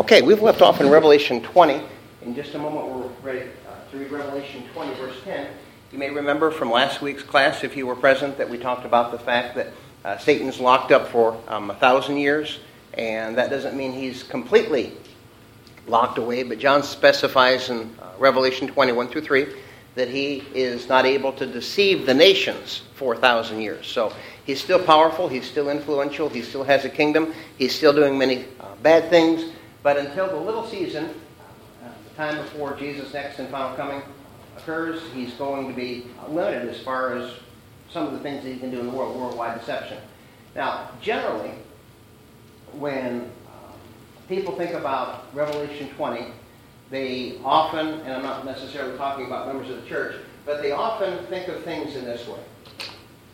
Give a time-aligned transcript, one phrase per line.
[0.00, 1.80] Okay, we've left off in Revelation 20.
[2.22, 5.46] In just a moment, we're ready uh, to read Revelation 20, verse 10.
[5.92, 9.12] You may remember from last week's class, if you were present, that we talked about
[9.12, 9.68] the fact that
[10.04, 12.58] uh, Satan's locked up for um, a thousand years,
[12.94, 14.94] and that doesn't mean he's completely
[15.86, 19.46] locked away, but John specifies in uh, Revelation 21 through 3
[19.94, 23.86] that he is not able to deceive the nations for a thousand years.
[23.86, 24.12] So
[24.44, 28.46] he's still powerful, he's still influential, he still has a kingdom, he's still doing many
[28.58, 29.52] uh, bad things,
[29.84, 31.04] but until the little season,
[31.84, 34.02] uh, the time before Jesus' next and final coming
[34.56, 37.34] occurs, he's going to be limited as far as
[37.90, 39.98] some of the things that he can do in the world, worldwide deception.
[40.56, 41.50] Now, generally,
[42.72, 43.72] when uh,
[44.26, 46.28] people think about Revelation 20,
[46.90, 50.16] they often, and I'm not necessarily talking about members of the church,
[50.46, 52.40] but they often think of things in this way.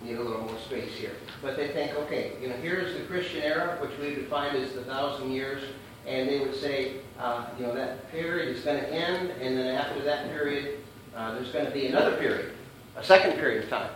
[0.02, 1.12] Need a little more space here.
[1.42, 4.82] But they think, okay, you know, here's the Christian era, which we define as the
[4.82, 5.62] thousand years,
[6.06, 9.66] and they would say, uh, you know, that period is going to end, and then
[9.66, 10.78] after that period,
[11.14, 12.52] uh, there's going to be another period,
[12.96, 13.90] a second period of time.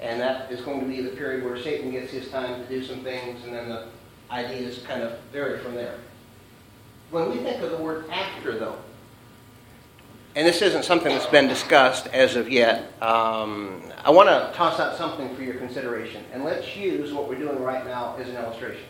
[0.00, 2.82] And that is going to be the period where Satan gets his time to do
[2.82, 3.88] some things, and then the
[4.30, 5.96] ideas kind of vary from there.
[7.10, 8.76] When we think of the word after, though,
[10.36, 12.92] and this isn't something that's been discussed as of yet.
[13.02, 17.38] Um, I want to toss out something for your consideration, and let's use what we're
[17.38, 18.84] doing right now as an illustration.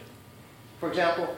[0.81, 1.35] For example,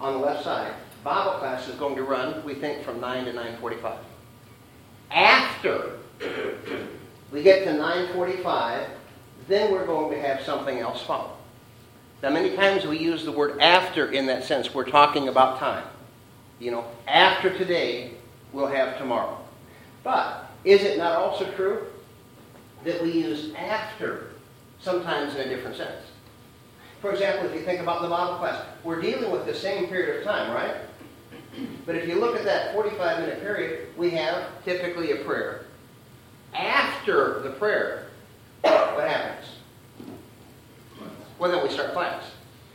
[0.00, 0.72] on the left side,
[1.04, 3.96] Bible class is going to run, we think, from 9 to 9.45.
[5.10, 5.98] After
[7.30, 8.86] we get to 9.45,
[9.48, 11.36] then we're going to have something else follow.
[12.22, 14.74] Now, many times we use the word after in that sense.
[14.74, 15.84] We're talking about time.
[16.58, 18.12] You know, after today,
[18.52, 19.38] we'll have tomorrow.
[20.04, 21.86] But is it not also true
[22.84, 24.32] that we use after
[24.80, 26.04] sometimes in a different sense?
[27.00, 30.18] For example, if you think about the Bible class, we're dealing with the same period
[30.18, 30.76] of time, right?
[31.86, 35.64] But if you look at that 45 minute period, we have typically a prayer.
[36.54, 38.06] After the prayer,
[38.62, 39.46] what happens?
[41.38, 42.22] Well, then we start class.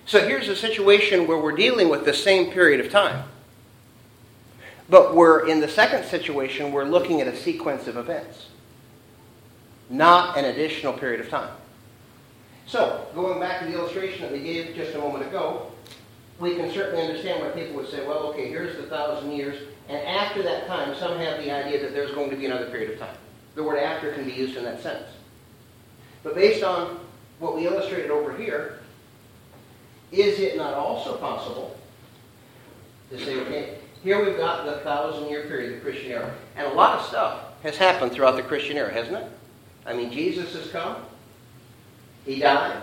[0.08, 3.26] So here's a situation where we're dealing with the same period of time.
[4.90, 8.48] But we're in the second situation, we're looking at a sequence of events,
[9.90, 11.52] not an additional period of time.
[12.68, 15.72] So, going back to the illustration that we gave just a moment ago,
[16.40, 19.98] we can certainly understand why people would say, well, okay, here's the thousand years, and
[20.08, 23.00] after that time, some have the idea that there's going to be another period of
[23.00, 23.16] time.
[23.54, 25.06] The word after can be used in that sense.
[26.24, 27.00] But based on
[27.40, 28.80] what we illustrated over here,
[30.12, 31.78] is it not also possible
[33.12, 36.34] to say, okay, here we've got the thousand year period, the Christian era.
[36.56, 39.28] And a lot of stuff has happened throughout the Christian era, hasn't it?
[39.86, 40.98] I mean, Jesus has come,
[42.26, 42.82] He died.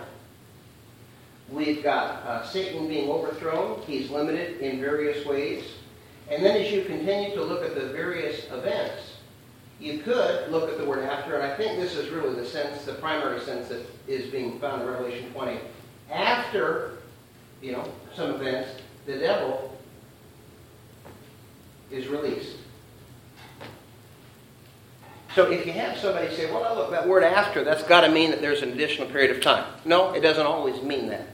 [1.51, 5.65] We've got uh, Satan being overthrown, he's limited in various ways.
[6.31, 9.13] And then as you continue to look at the various events,
[9.79, 12.85] you could look at the word after, and I think this is really the sense,
[12.85, 15.59] the primary sense that is being found in Revelation 20.
[16.11, 16.99] After,
[17.61, 18.71] you know, some events,
[19.07, 19.77] the devil
[21.91, 22.57] is released.
[25.35, 28.31] So if you have somebody say, well, look, that word after, that's got to mean
[28.31, 29.65] that there's an additional period of time.
[29.85, 31.27] No, it doesn't always mean that.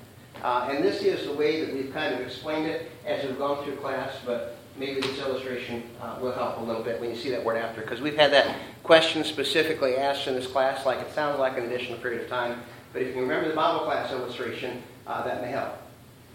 [0.42, 3.64] Uh, and this is the way that we've kind of explained it as we've gone
[3.64, 7.31] through class, but maybe this illustration uh, will help a little bit when you see
[7.31, 7.81] that word after.
[7.81, 11.65] Because we've had that question specifically asked in this class, like it sounds like an
[11.65, 12.62] additional period of time.
[12.92, 15.76] But if you remember the Bible class illustration, uh, that may help.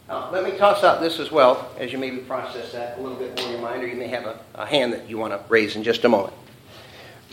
[0.10, 3.38] Let me toss out this as well, as you maybe process that a little bit
[3.38, 5.40] more in your mind, or you may have a, a hand that you want to
[5.50, 6.34] raise in just a moment.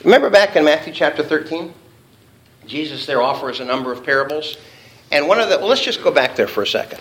[0.04, 1.74] Remember back in Matthew chapter 13?
[2.66, 4.56] Jesus there offers a number of parables.
[5.12, 7.00] And one of the, well, let's just go back there for a second.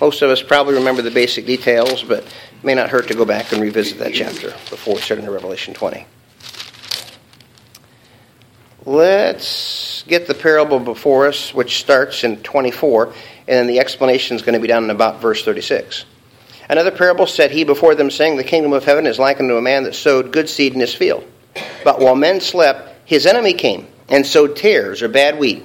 [0.00, 3.24] Most of us probably remember the basic details, but it may not hurt to go
[3.24, 6.06] back and revisit that chapter before we start into Revelation 20.
[8.86, 13.14] Let's get the parable before us, which starts in 24
[13.46, 16.06] and then the explanation is going to be down in about verse 36.
[16.68, 19.62] Another parable said he before them, saying, The kingdom of heaven is likened to a
[19.62, 21.24] man that sowed good seed in his field.
[21.84, 25.62] But while men slept, his enemy came and sowed tares or bad wheat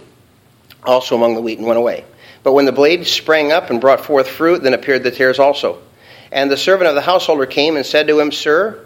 [0.84, 2.06] also among the wheat and went away.
[2.44, 5.82] But when the blade sprang up and brought forth fruit, then appeared the tares also.
[6.32, 8.86] And the servant of the householder came and said to him, Sir,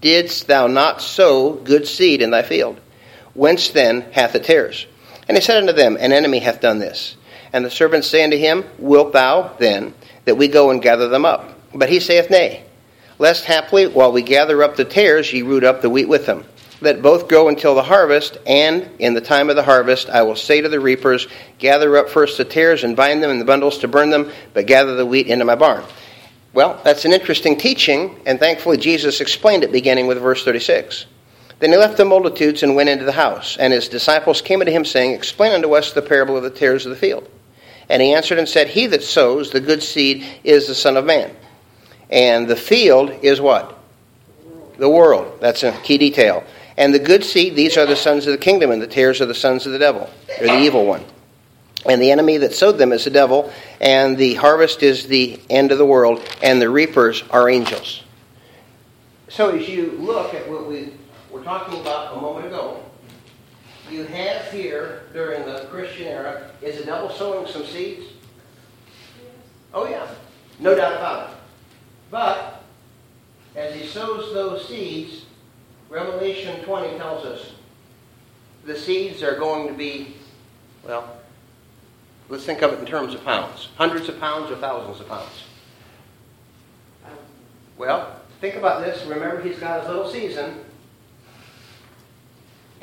[0.00, 2.80] didst thou not sow good seed in thy field?
[3.34, 4.86] Whence then hath the tares?
[5.28, 7.16] And he said unto them, An enemy hath done this.
[7.52, 9.94] And the servants say unto him, Wilt thou then
[10.26, 11.58] that we go and gather them up?
[11.74, 12.64] But he saith, Nay,
[13.18, 16.44] lest haply while we gather up the tares, ye root up the wheat with them.
[16.82, 20.36] Let both grow until the harvest, and in the time of the harvest I will
[20.36, 21.26] say to the reapers,
[21.58, 24.66] Gather up first the tares and bind them in the bundles to burn them, but
[24.66, 25.82] gather the wheat into my barn.
[26.52, 31.06] Well, that's an interesting teaching, and thankfully Jesus explained it beginning with verse 36.
[31.58, 34.72] Then he left the multitudes and went into the house, and his disciples came unto
[34.72, 37.28] him, saying, Explain unto us the parable of the tares of the field.
[37.88, 41.04] And he answered and said, He that sows the good seed is the Son of
[41.04, 41.34] Man.
[42.10, 43.78] And the field is what?
[44.78, 45.38] The world.
[45.40, 46.44] That's a key detail.
[46.76, 49.26] And the good seed, these are the sons of the kingdom, and the tares are
[49.26, 50.10] the sons of the devil,
[50.40, 51.04] or the evil one.
[51.86, 55.72] And the enemy that sowed them is the devil, and the harvest is the end
[55.72, 58.02] of the world, and the reapers are angels.
[59.28, 60.92] So as you look at what we
[61.30, 62.82] were talking about a moment ago,
[63.90, 68.06] you have here during the Christian era, is the devil sowing some seeds?
[69.72, 70.06] Oh yeah,
[70.58, 71.36] no doubt about it.
[72.10, 72.62] But
[73.54, 75.26] as he sows those seeds,
[75.88, 77.52] Revelation 20 tells us
[78.64, 80.16] the seeds are going to be,
[80.86, 81.18] well,
[82.28, 83.68] let's think of it in terms of pounds.
[83.76, 85.44] Hundreds of pounds or thousands of pounds?
[87.78, 89.04] Well, think about this.
[89.06, 90.64] Remember, he's got his little season.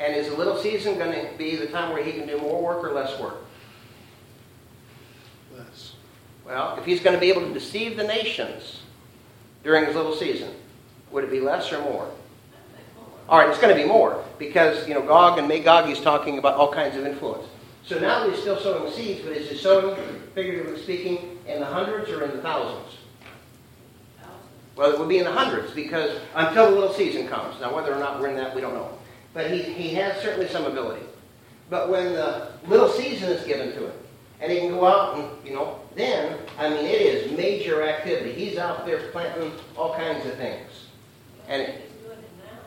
[0.04, 2.62] And is the little season going to be the time where he can do more
[2.62, 3.36] work or less work?
[5.56, 5.94] Less.
[6.44, 8.82] Well, if he's going to be able to deceive the nations
[9.62, 10.50] during his little season,
[11.10, 12.10] would it be less or more?
[13.30, 16.36] All right, it's going to be more because, you know, Gog and Magog, he's talking
[16.36, 17.46] about all kinds of influence.
[17.86, 19.96] So now he's still sowing seeds, but is he sowing,
[20.34, 22.98] figuratively speaking, in the hundreds or in the thousands?
[24.76, 27.58] Well, it would be in the hundreds because until the little season comes.
[27.60, 28.98] Now, whether or not we're in that, we don't know.
[29.34, 31.04] But he, he has certainly some ability.
[31.68, 33.92] But when the little season is given to him,
[34.40, 38.32] and he can go out and, you know, then, I mean, it is major activity.
[38.32, 40.86] He's out there planting all kinds of things.
[41.48, 41.90] And it,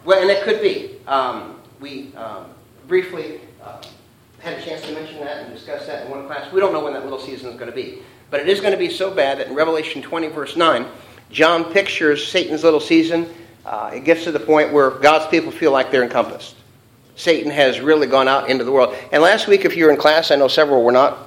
[0.03, 0.97] well, and it could be.
[1.07, 2.47] Um, we um,
[2.87, 3.81] briefly uh,
[4.39, 6.51] had a chance to mention that and discuss that in one class.
[6.51, 7.99] We don't know when that little season is going to be.
[8.29, 10.85] But it is going to be so bad that in Revelation 20, verse 9,
[11.31, 13.29] John pictures Satan's little season.
[13.65, 16.56] Uh, it gets to the point where God's people feel like they're encompassed.
[17.17, 18.95] Satan has really gone out into the world.
[19.11, 21.17] And last week, if you were in class, I know several were not.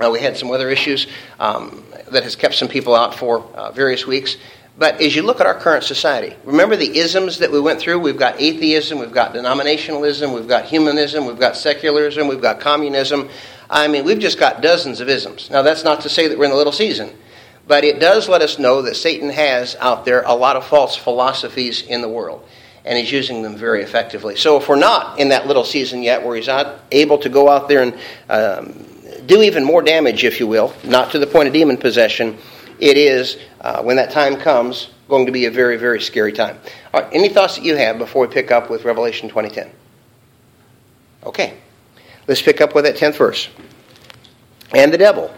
[0.00, 1.06] Uh, we had some weather issues
[1.38, 4.36] um, that has kept some people out for uh, various weeks.
[4.78, 7.98] But as you look at our current society, remember the isms that we went through?
[7.98, 13.28] We've got atheism, we've got denominationalism, we've got humanism, we've got secularism, we've got communism.
[13.68, 15.50] I mean, we've just got dozens of isms.
[15.50, 17.10] Now, that's not to say that we're in a little season,
[17.66, 20.94] but it does let us know that Satan has out there a lot of false
[20.94, 22.48] philosophies in the world,
[22.84, 24.36] and he's using them very effectively.
[24.36, 27.48] So, if we're not in that little season yet where he's not able to go
[27.48, 27.98] out there and
[28.28, 28.84] um,
[29.26, 32.38] do even more damage, if you will, not to the point of demon possession,
[32.78, 36.58] it is, uh, when that time comes, going to be a very, very scary time.
[36.92, 39.70] All right, any thoughts that you have before we pick up with Revelation 2010?
[41.24, 41.58] Okay.
[42.26, 43.48] Let's pick up with that 10th verse.
[44.74, 45.34] And the devil.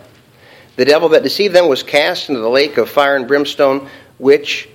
[0.76, 3.88] The devil that deceived them was cast into the lake of fire and brimstone,
[4.18, 4.68] which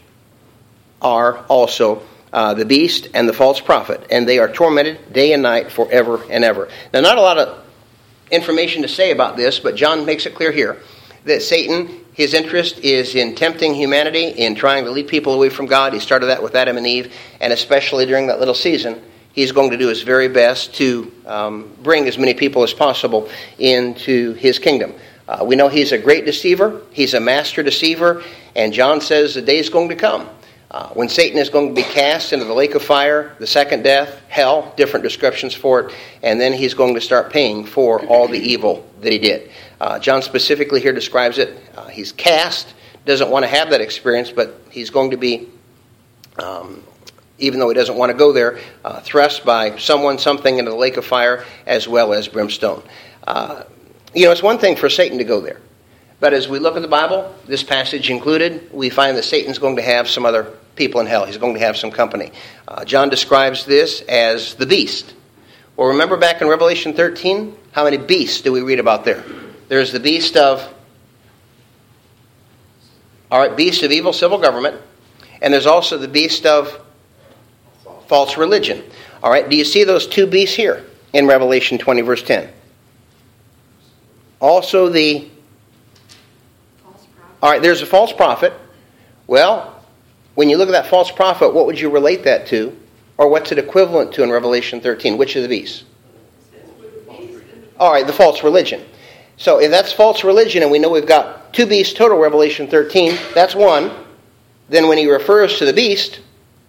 [1.01, 2.01] are also
[2.35, 6.21] uh, the beast and the false prophet, and they are tormented day and night forever
[6.29, 6.67] and ever.
[6.93, 7.65] Now, not a lot of
[8.29, 10.77] information to say about this, but John makes it clear here
[11.23, 15.65] that Satan his interest is in tempting humanity, in trying to lead people away from
[15.65, 15.93] God.
[15.93, 19.01] He started that with Adam and Eve, and especially during that little season,
[19.31, 23.29] he's going to do his very best to um, bring as many people as possible
[23.59, 24.93] into his kingdom.
[25.27, 28.23] Uh, we know he's a great deceiver, he's a master deceiver,
[28.55, 30.29] and John says the day is going to come
[30.75, 33.83] uh, when Satan is going to be cast into the lake of fire, the second
[33.83, 38.27] death, hell, different descriptions for it, and then he's going to start paying for all
[38.27, 39.49] the evil that he did.
[39.79, 41.57] Uh, John specifically here describes it.
[41.77, 42.73] Uh, he's cast,
[43.05, 45.47] doesn't want to have that experience, but he's going to be,
[46.39, 46.83] um,
[47.37, 50.77] even though he doesn't want to go there, uh, thrust by someone, something into the
[50.77, 52.83] lake of fire as well as brimstone.
[53.25, 53.63] Uh,
[54.13, 55.61] you know, it's one thing for Satan to go there.
[56.19, 59.77] But as we look at the Bible, this passage included, we find that Satan's going
[59.77, 61.25] to have some other people in hell.
[61.25, 62.31] He's going to have some company.
[62.67, 65.13] Uh, John describes this as the beast.
[65.75, 69.23] Well, remember back in Revelation 13, how many beasts do we read about there?
[69.67, 70.73] There's the beast of,
[73.31, 74.79] all right, beast of evil civil government,
[75.41, 76.79] and there's also the beast of
[78.07, 78.83] false religion.
[79.21, 82.49] All right, do you see those two beasts here in Revelation 20, verse 10?
[84.39, 85.29] Also, the.
[87.41, 88.53] All right, there's a false prophet.
[89.27, 89.74] Well,
[90.35, 92.77] when you look at that false prophet, what would you relate that to?
[93.18, 95.18] Or what's it equivalent to in Revelation 13?
[95.18, 95.85] Which of the beasts?
[97.80, 98.85] All right, the false religion.
[99.37, 103.18] So if that's false religion, and we know we've got two beasts total, Revelation 13,
[103.33, 103.92] that's one.
[104.69, 106.19] Then when he refers to the beast,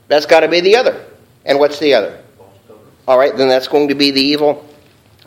[0.09, 1.05] that's got to be the other.
[1.45, 2.23] And what's the other?
[3.07, 4.69] All right, then that's going to be the evil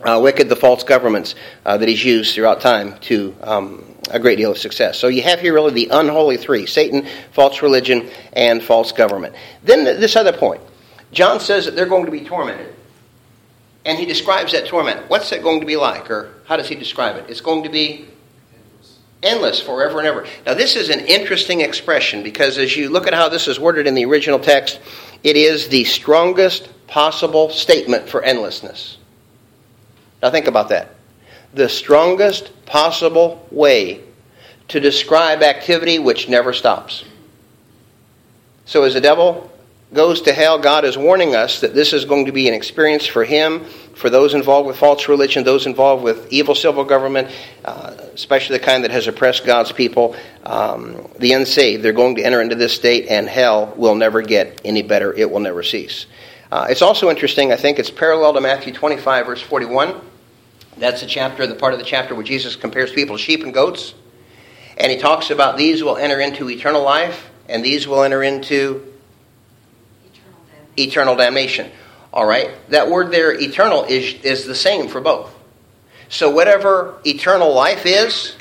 [0.03, 4.37] uh, wicked, the false governments uh, that he's used throughout time to um, a great
[4.37, 4.97] deal of success.
[4.97, 9.35] So you have here really the unholy three Satan, false religion, and false government.
[9.63, 10.61] Then this other point
[11.11, 12.75] John says that they're going to be tormented.
[13.85, 15.09] And he describes that torment.
[15.09, 16.11] What's that going to be like?
[16.11, 17.25] Or how does he describe it?
[17.29, 18.07] It's going to be
[19.23, 20.25] endless forever and ever.
[20.45, 23.87] Now, this is an interesting expression because as you look at how this is worded
[23.87, 24.79] in the original text,
[25.23, 28.98] it is the strongest possible statement for endlessness.
[30.21, 30.95] Now, think about that.
[31.53, 34.01] The strongest possible way
[34.67, 37.03] to describe activity which never stops.
[38.65, 39.51] So, as the devil
[39.93, 43.07] goes to hell, God is warning us that this is going to be an experience
[43.07, 47.29] for him, for those involved with false religion, those involved with evil civil government,
[47.65, 51.81] uh, especially the kind that has oppressed God's people, um, the unsaved.
[51.83, 55.11] They're going to enter into this state, and hell will never get any better.
[55.11, 56.05] It will never cease.
[56.51, 60.01] Uh, it's also interesting, I think it's parallel to Matthew 25, verse 41.
[60.77, 63.53] That's the chapter, the part of the chapter where Jesus compares people to sheep and
[63.53, 63.93] goats.
[64.77, 68.93] And he talks about these will enter into eternal life, and these will enter into
[70.77, 71.69] eternal damnation.
[72.11, 72.49] All right?
[72.69, 75.35] That word there, eternal, is, is the same for both.
[76.07, 78.35] So, whatever eternal life is,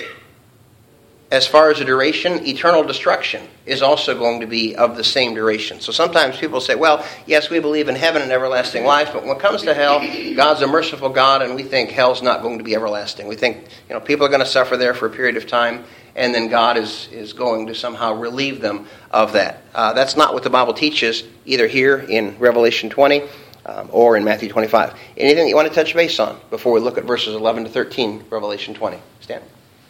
[1.30, 5.34] as far as the duration, eternal destruction is also going to be of the same
[5.34, 5.80] duration.
[5.80, 9.36] So sometimes people say, well, yes, we believe in heaven and everlasting life, but when
[9.36, 10.00] it comes to hell,
[10.34, 13.26] God's a merciful God, and we think hell's not going to be everlasting.
[13.26, 15.84] We think, you know, people are going to suffer there for a period of time,
[16.16, 19.62] and then God is, is going to somehow relieve them of that.
[19.74, 23.22] Uh, that's not what the Bible teaches, either here in Revelation 20
[23.68, 24.94] um, or in Matthew 25.
[25.16, 27.70] Anything that you want to touch base on before we look at verses 11 to
[27.70, 28.98] 13, Revelation 20?
[29.20, 29.42] Stan?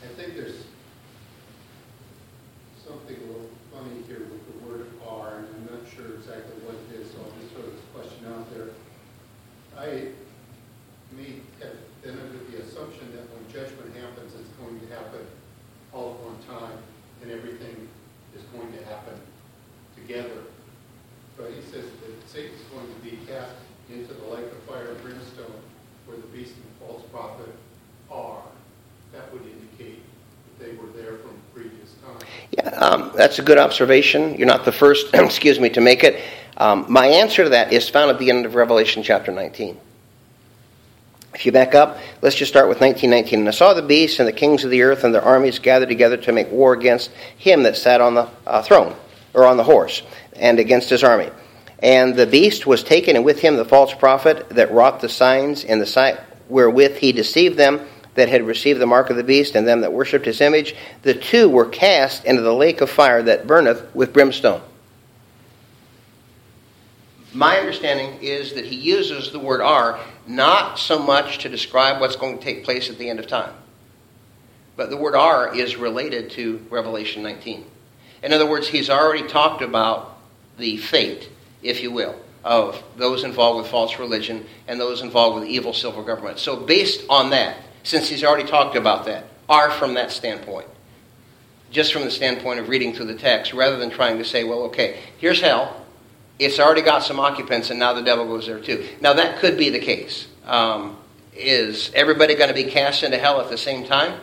[0.03, 0.65] I think there's
[2.85, 3.17] something
[3.77, 7.11] a funny here with the word "are," and I'm not sure exactly what it is,
[7.11, 8.69] so I'll just throw this question out there.
[9.77, 10.13] I
[11.17, 15.25] may have been under the assumption that when judgment happens, it's going to happen
[15.93, 16.77] all at one time,
[17.23, 17.89] and everything
[18.37, 19.17] is going to happen
[19.97, 20.45] together.
[21.37, 23.55] But he says that Satan's going to be cast
[23.89, 25.63] into the lake of fire and brimstone,
[26.05, 27.55] where the beast and the false prophet
[28.11, 28.43] are.
[29.13, 32.25] That would indicate that they were there from previous times.
[32.53, 34.37] Yeah, um, that's a good observation.
[34.37, 36.23] You're not the first, excuse me, to make it.
[36.57, 39.79] Um, my answer to that is found at the end of Revelation chapter 19.
[41.35, 43.41] If you back up, let's just start with 1919.
[43.41, 45.91] And I saw the beast and the kings of the earth and their armies gathered
[45.91, 48.97] together to make war against him that sat on the uh, throne,
[49.35, 50.03] or on the horse,
[50.35, 51.29] and against his army.
[51.81, 55.63] And the beast was taken, and with him the false prophet that wrought the signs
[55.63, 56.19] in the sight
[56.49, 57.87] wherewith he deceived them
[58.19, 60.75] that had received the mark of the beast, and them that worshipped his image.
[61.03, 64.61] The two were cast into the lake of fire that burneth with brimstone.
[67.33, 72.17] My understanding is that he uses the word are not so much to describe what's
[72.17, 73.55] going to take place at the end of time,
[74.77, 77.65] but the word are is related to Revelation 19.
[78.25, 80.19] In other words, he's already talked about
[80.57, 81.29] the fate,
[81.63, 86.03] if you will, of those involved with false religion and those involved with evil civil
[86.03, 86.41] government.
[86.41, 87.59] So, based on that,
[87.89, 90.69] since he's already talked about that, are from that standpoint.
[91.71, 94.65] Just from the standpoint of reading through the text, rather than trying to say, well,
[94.65, 95.87] okay, here's hell,
[96.39, 98.87] it's already got some occupants, and now the devil goes there too.
[99.01, 100.29] Now, that could be the case.
[100.45, 100.99] Um,
[101.33, 104.21] is everybody going to be cast into hell at the same time?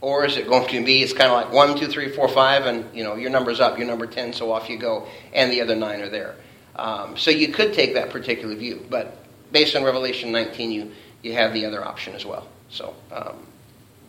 [0.00, 2.66] Or is it going to be, it's kind of like one, two, three, four, five,
[2.66, 5.60] and you know, your number's up, your number 10, so off you go, and the
[5.60, 6.34] other nine are there.
[6.74, 9.16] Um, so you could take that particular view, but
[9.52, 10.90] based on Revelation 19, you,
[11.22, 12.48] you have the other option as well.
[12.70, 13.36] So, um,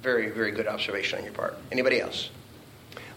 [0.01, 1.57] very, very good observation on your part.
[1.71, 2.29] Anybody else?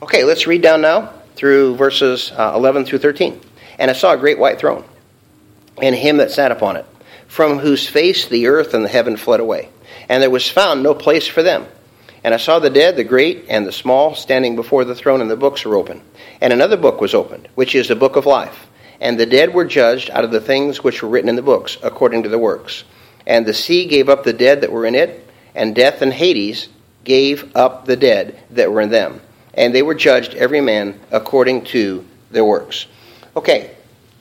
[0.03, 3.41] Okay, let's read down now through verses uh, 11 through 13.
[3.79, 4.85] And I saw a great white throne,
[5.81, 6.87] and him that sat upon it,
[7.27, 9.71] from whose face the earth and the heaven fled away.
[10.09, 11.67] And there was found no place for them.
[12.23, 15.31] And I saw the dead, the great and the small, standing before the throne, and
[15.31, 16.01] the books were open.
[16.41, 18.67] And another book was opened, which is the book of life.
[19.01, 21.77] And the dead were judged out of the things which were written in the books,
[21.83, 22.85] according to the works.
[23.27, 25.24] And the sea gave up the dead that were in it,
[25.55, 26.69] and death and Hades
[27.05, 29.21] gave up the dead that were in them.
[29.55, 32.87] And they were judged, every man according to their works.
[33.37, 33.71] Okay,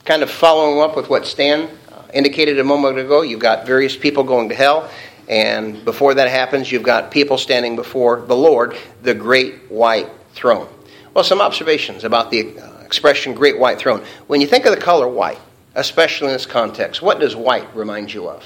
[0.04, 3.96] kind of following up with what Stan uh, indicated a moment ago, you've got various
[3.96, 4.88] people going to hell.
[5.28, 10.68] And before that happens, you've got people standing before the Lord, the great white throne.
[11.14, 14.04] Well, some observations about the uh, expression great white throne.
[14.26, 15.38] When you think of the color white,
[15.74, 18.44] especially in this context, what does white remind you of?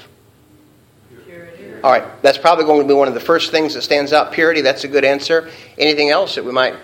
[1.83, 4.31] All right, that's probably going to be one of the first things that stands out.
[4.31, 5.49] Purity, that's a good answer.
[5.77, 6.77] Anything else that we might uh,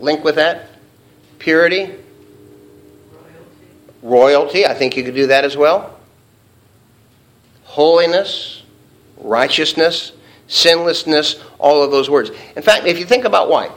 [0.00, 0.68] link with that?
[1.38, 1.84] Purity?
[1.84, 2.04] Royalty.
[4.02, 5.98] Royalty, I think you could do that as well.
[7.64, 8.58] Holiness
[9.20, 10.12] righteousness,
[10.46, 12.30] sinlessness, all of those words.
[12.56, 13.72] In fact, if you think about white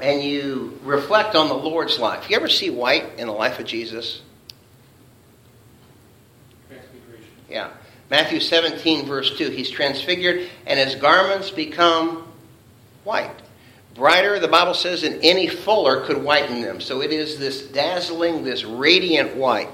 [0.00, 3.66] and you reflect on the Lord's life, you ever see white in the life of
[3.66, 4.22] Jesus?
[7.48, 7.70] Yeah.
[8.10, 9.50] Matthew 17, verse 2.
[9.50, 12.26] He's transfigured, and his garments become
[13.04, 13.34] white.
[13.94, 16.80] Brighter, the Bible says, than any fuller could whiten them.
[16.80, 19.68] So it is this dazzling, this radiant white.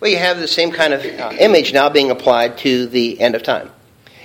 [0.00, 3.34] Well, you have the same kind of uh, image now being applied to the end
[3.34, 3.70] of time.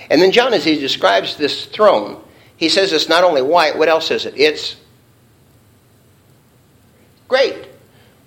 [0.08, 2.22] And then John, as he describes this throne,
[2.56, 4.34] he says it's not only white, what else is it?
[4.36, 4.76] It's
[7.28, 7.66] great.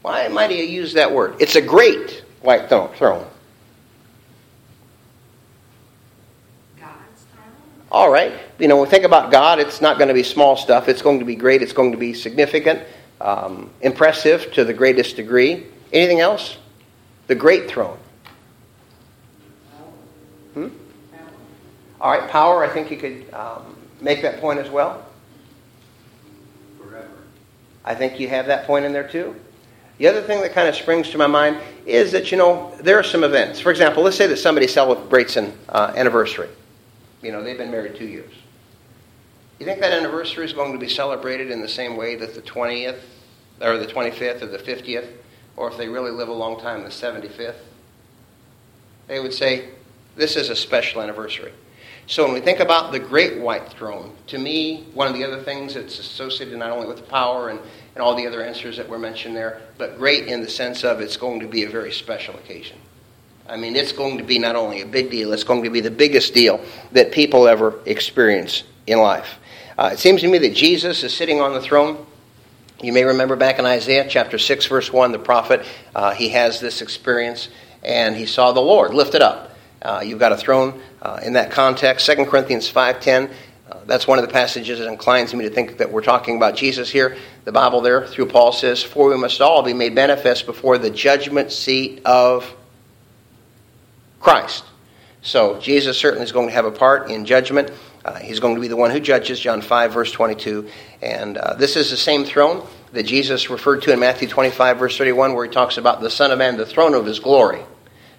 [0.02, 1.36] Why might he use that word?
[1.40, 3.26] It's a great white throne.
[7.94, 8.34] All right.
[8.58, 10.90] You know, when we think about God, it's not going to be small stuff.
[10.90, 11.62] It's going to be great.
[11.62, 12.82] It's going to be significant,
[13.22, 15.68] um, impressive to the greatest degree.
[15.94, 16.58] Anything else?
[17.28, 18.00] The great throne.
[20.56, 20.70] Hmm?
[22.02, 22.64] All right, power.
[22.64, 25.06] I think you could um, make that point as well.
[26.80, 27.08] Forever.
[27.86, 29.36] I think you have that point in there too.
[30.00, 32.98] The other thing that kind of springs to my mind is that, you know, there
[32.98, 33.60] are some events.
[33.60, 36.50] For example, let's say that somebody celebrates an uh, anniversary.
[37.24, 38.34] You know, they've been married two years.
[39.60, 42.42] You think that anniversary is going to be celebrated in the same way that the
[42.42, 43.00] 20th,
[43.62, 45.08] or the 25th, or the 50th,
[45.56, 47.56] or if they really live a long time, the 75th?
[49.08, 49.70] They would say,
[50.16, 51.54] this is a special anniversary.
[52.08, 55.42] So when we think about the great white throne, to me, one of the other
[55.42, 57.60] things that's associated not only with power and,
[57.96, 61.00] and all the other answers that were mentioned there, but great in the sense of
[61.00, 62.78] it's going to be a very special occasion.
[63.48, 65.82] I mean, it's going to be not only a big deal, it's going to be
[65.82, 69.38] the biggest deal that people ever experience in life.
[69.78, 72.06] Uh, it seems to me that Jesus is sitting on the throne.
[72.82, 76.60] You may remember back in Isaiah chapter 6, verse 1, the prophet, uh, he has
[76.60, 77.50] this experience
[77.82, 79.52] and he saw the Lord lifted up.
[79.82, 82.06] Uh, you've got a throne uh, in that context.
[82.06, 83.30] 2 Corinthians 5.10,
[83.70, 86.56] uh, that's one of the passages that inclines me to think that we're talking about
[86.56, 87.18] Jesus here.
[87.44, 90.90] The Bible there, through Paul, says, For we must all be made manifest before the
[90.90, 92.56] judgment seat of
[94.24, 94.64] Christ.
[95.22, 97.72] So Jesus certainly is going to have a part in judgment.
[98.06, 100.70] Uh, he's going to be the one who judges, John 5, verse 22.
[101.02, 104.98] And uh, this is the same throne that Jesus referred to in Matthew 25, verse
[104.98, 107.62] 31, where he talks about the Son of Man, the throne of his glory.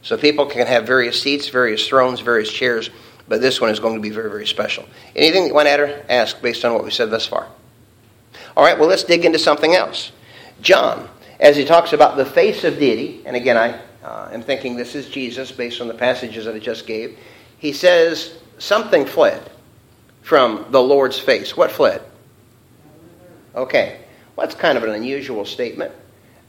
[0.02, 2.90] So people can have various seats, various thrones, various chairs,
[3.26, 4.84] but this one is going to be very, very special.
[5.16, 7.46] Anything you want to ask based on what we said thus far?
[8.54, 10.12] All right, well, let's dig into something else.
[10.60, 11.08] John,
[11.40, 14.94] as he talks about the face of deity, and again, I uh, am thinking this
[14.94, 17.18] is Jesus based on the passages that I just gave.
[17.58, 19.50] He says something fled
[20.22, 21.56] from the Lord's face.
[21.56, 22.02] What fled?
[23.54, 24.00] Okay.
[24.36, 25.92] Well, that's kind of an unusual statement.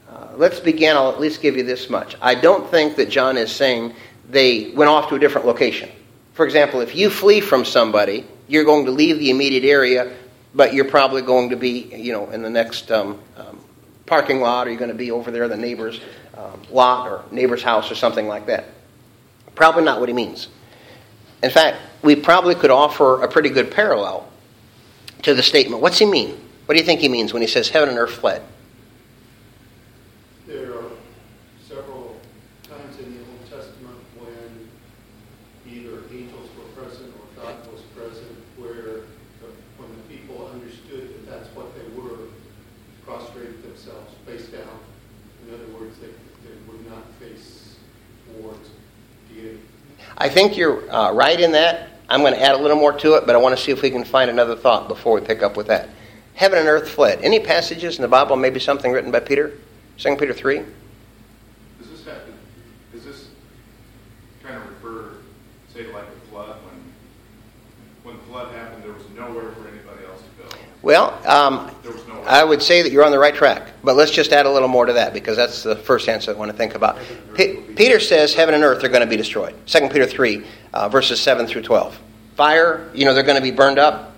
[0.08, 0.96] Uh, let's begin.
[0.96, 2.16] I'll at least give you this much.
[2.20, 3.94] I don't think that John is saying
[4.28, 5.88] they went off to a different location.
[6.34, 10.14] For example, if you flee from somebody, you're going to leave the immediate area,
[10.54, 13.55] but you're probably going to be, you know, in the next um, um,
[14.06, 16.00] parking lot, or you're going to be over there, the neighbor's
[16.36, 18.64] um, lot or neighbor's house or something like that.
[19.54, 20.48] Probably not what he means.
[21.42, 24.28] In fact, we probably could offer a pretty good parallel
[25.22, 25.82] to the statement.
[25.82, 26.38] What's he mean?
[26.66, 28.42] What do you think he means when he says heaven and earth fled?
[50.18, 51.90] I think you're uh, right in that.
[52.08, 53.82] I'm going to add a little more to it, but I want to see if
[53.82, 55.90] we can find another thought before we pick up with that.
[56.34, 57.20] Heaven and earth fled.
[57.22, 59.52] Any passages in the Bible, maybe something written by Peter?
[59.98, 60.58] 2 Peter 3?
[60.58, 62.34] Does this happen?
[62.92, 63.28] Does this
[64.42, 65.16] kind of refer,
[65.74, 66.56] say, like the flood?
[66.64, 70.62] When, when the flood happened, there was nowhere for anybody else to go?
[70.82, 71.70] Well, um,
[72.26, 74.68] I would say that you're on the right track, but let's just add a little
[74.68, 76.98] more to that because that's the first answer I want to think about.
[77.36, 79.54] Peter says heaven and earth are going to be destroyed.
[79.66, 81.96] 2 Peter 3, uh, verses 7 through 12.
[82.34, 84.14] Fire, you know, they're going to be burned up.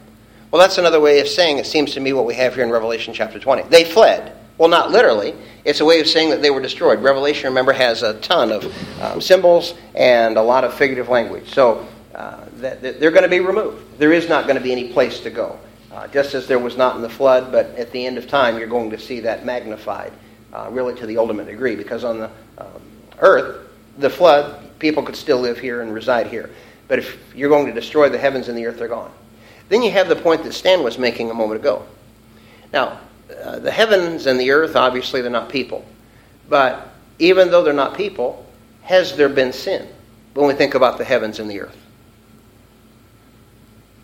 [0.51, 2.71] Well, that's another way of saying it seems to me what we have here in
[2.71, 3.65] Revelation chapter 20.
[3.65, 4.35] They fled.
[4.57, 5.35] Well, not literally.
[5.67, 7.03] It's a way of saying that they were destroyed.
[7.03, 11.53] Revelation, remember, has a ton of um, symbols and a lot of figurative language.
[11.53, 13.99] So uh, that, that they're going to be removed.
[13.99, 15.61] There is not going to be any place to go
[15.99, 18.57] uh, just as there was not in the flood, but at the end of time,
[18.57, 20.13] you're going to see that magnified,
[20.53, 22.81] uh, really to the ultimate degree, because on the um,
[23.19, 26.51] earth, the flood, people could still live here and reside here.
[26.87, 29.11] But if you're going to destroy the heavens and the earth, they're gone.
[29.71, 31.85] Then you have the point that Stan was making a moment ago.
[32.73, 33.01] Now,
[33.43, 35.85] uh, the heavens and the earth, obviously, they're not people.
[36.49, 38.47] But even though they're not people,
[38.83, 39.89] has there been sin
[40.35, 41.77] when we think about the heavens and the earth?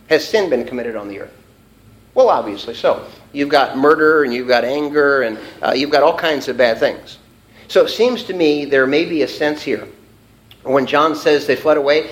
[0.08, 1.43] Has sin been committed on the earth?
[2.14, 3.06] Well, obviously so.
[3.32, 6.78] You've got murder and you've got anger and uh, you've got all kinds of bad
[6.78, 7.18] things.
[7.68, 9.88] So it seems to me there may be a sense here
[10.62, 12.10] when John says they fled away,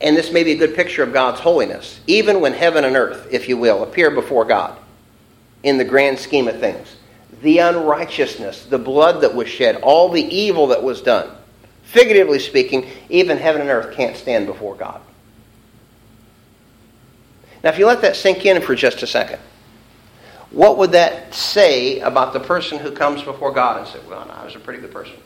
[0.00, 3.28] and this may be a good picture of God's holiness, even when heaven and earth,
[3.30, 4.78] if you will, appear before God
[5.62, 6.96] in the grand scheme of things.
[7.42, 11.30] The unrighteousness, the blood that was shed, all the evil that was done.
[11.84, 15.00] Figuratively speaking, even heaven and earth can't stand before God.
[17.62, 19.40] Now, if you let that sink in for just a second,
[20.50, 24.32] what would that say about the person who comes before God and says, Well, no,
[24.32, 25.16] I was a pretty good person?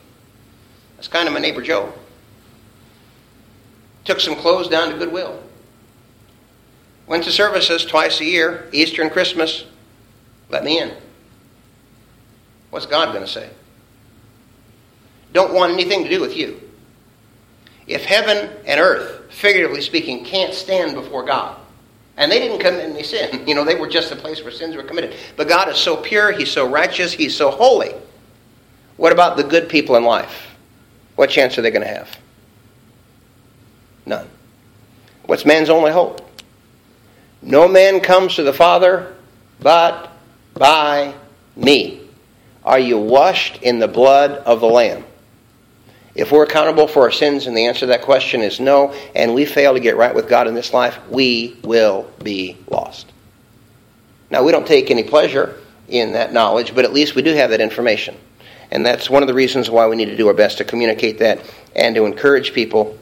[0.96, 1.92] That's kind of my neighbor Joe.
[4.04, 5.40] Took some clothes down to Goodwill.
[7.06, 9.64] Went to services twice a year, Easter and Christmas.
[10.48, 10.92] Let me in.
[12.70, 13.50] What's God going to say?
[15.32, 16.60] Don't want anything to do with you.
[17.86, 21.58] If heaven and earth, figuratively speaking, can't stand before God,
[22.16, 24.76] and they didn't commit any sin, you know, they were just a place where sins
[24.76, 25.14] were committed.
[25.36, 27.92] But God is so pure, He's so righteous, He's so holy.
[28.96, 30.54] What about the good people in life?
[31.16, 32.18] What chance are they going to have?
[34.06, 34.28] None.
[35.26, 36.28] What's man's only hope?
[37.40, 39.14] No man comes to the Father
[39.60, 40.12] but
[40.54, 41.14] by
[41.56, 42.00] me.
[42.64, 45.04] Are you washed in the blood of the Lamb?
[46.14, 49.34] If we're accountable for our sins and the answer to that question is no, and
[49.34, 53.12] we fail to get right with God in this life, we will be lost.
[54.30, 57.50] Now, we don't take any pleasure in that knowledge, but at least we do have
[57.50, 58.16] that information.
[58.70, 61.18] And that's one of the reasons why we need to do our best to communicate
[61.18, 61.40] that
[61.76, 62.98] and to encourage people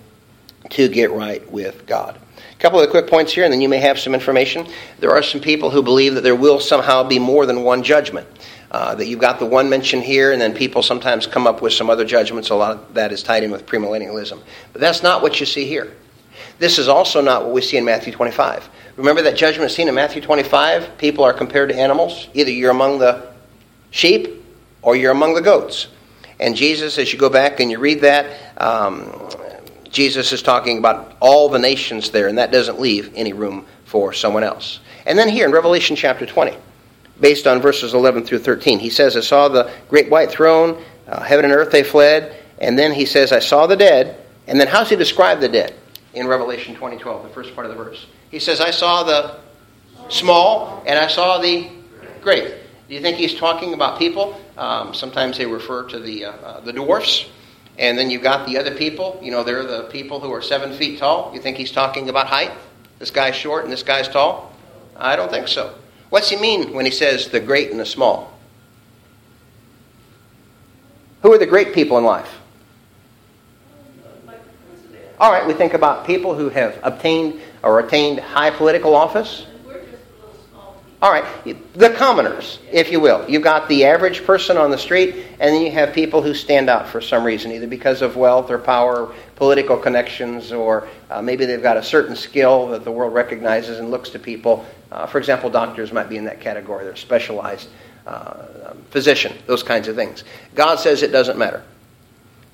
[0.70, 2.18] to get right with God.
[2.52, 4.66] A couple of quick points here, and then you may have some information.
[4.98, 8.26] There are some people who believe that there will somehow be more than one judgment.
[8.70, 11.72] Uh, that you've got the one mentioned here, and then people sometimes come up with
[11.72, 12.50] some other judgments.
[12.50, 14.40] A lot of that is tied in with premillennialism.
[14.72, 15.92] But that's not what you see here.
[16.60, 18.68] This is also not what we see in Matthew 25.
[18.96, 20.98] Remember that judgment scene in Matthew 25?
[20.98, 22.28] People are compared to animals.
[22.34, 23.32] Either you're among the
[23.90, 24.44] sheep
[24.82, 25.88] or you're among the goats.
[26.38, 28.26] And Jesus, as you go back and you read that,
[28.58, 29.12] um,
[29.90, 34.12] Jesus is talking about all the nations there, and that doesn't leave any room for
[34.12, 34.80] someone else.
[35.06, 36.56] And then here in Revelation chapter 20,
[37.20, 41.22] based on verses 11 through 13, he says, I saw the great white throne, uh,
[41.22, 44.16] heaven and earth they fled, and then he says, I saw the dead.
[44.46, 45.74] And then how's he describe the dead
[46.14, 48.06] in Revelation 20, 12, the first part of the verse?
[48.30, 49.38] He says, I saw the
[50.08, 51.70] small and I saw the
[52.20, 52.54] great.
[52.88, 54.40] Do you think he's talking about people?
[54.58, 57.26] Um, sometimes they refer to the, uh, uh, the dwarfs.
[57.78, 60.76] And then you've got the other people, you know, they're the people who are seven
[60.76, 61.30] feet tall.
[61.32, 62.50] You think he's talking about height?
[62.98, 64.52] This guy's short and this guy's tall?
[64.96, 65.74] I don't think so.
[66.10, 68.36] What's he mean when he says the great and the small?
[71.22, 72.38] Who are the great people in life?
[75.18, 79.46] All right, we think about people who have obtained or attained high political office.
[81.02, 81.24] All right,
[81.72, 83.24] the commoners, if you will.
[83.26, 86.68] You've got the average person on the street, and then you have people who stand
[86.68, 91.46] out for some reason, either because of wealth or power, political connections, or uh, maybe
[91.46, 94.66] they've got a certain skill that the world recognizes and looks to people.
[94.92, 96.84] Uh, for example, doctors might be in that category.
[96.84, 97.70] They're specialized
[98.06, 100.24] uh, physician, those kinds of things.
[100.54, 101.62] God says it doesn't matter.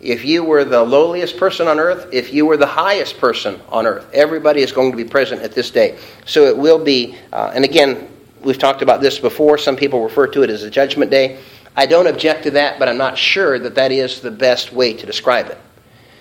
[0.00, 3.86] If you were the lowliest person on earth, if you were the highest person on
[3.86, 5.98] earth, everybody is going to be present at this day.
[6.26, 8.08] So it will be, uh, and again,
[8.46, 9.58] We've talked about this before.
[9.58, 11.40] Some people refer to it as a judgment day.
[11.74, 14.94] I don't object to that, but I'm not sure that that is the best way
[14.94, 15.58] to describe it.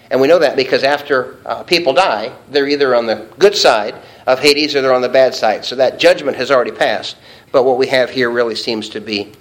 [0.09, 3.93] And we know that because after uh, people die, they're either on the good side
[4.25, 5.65] of Hades or they're on the bad side.
[5.65, 7.15] So that judgment has already passed.
[7.51, 9.31] But what we have here really seems to be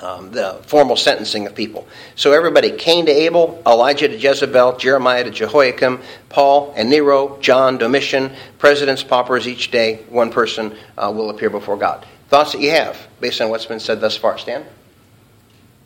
[0.00, 1.86] um, the formal sentencing of people.
[2.16, 7.78] So everybody Cain to Abel, Elijah to Jezebel, Jeremiah to Jehoiakim, Paul and Nero, John,
[7.78, 12.06] Domitian, presidents, paupers, each day, one person uh, will appear before God.
[12.28, 14.64] Thoughts that you have based on what's been said thus far, Stan?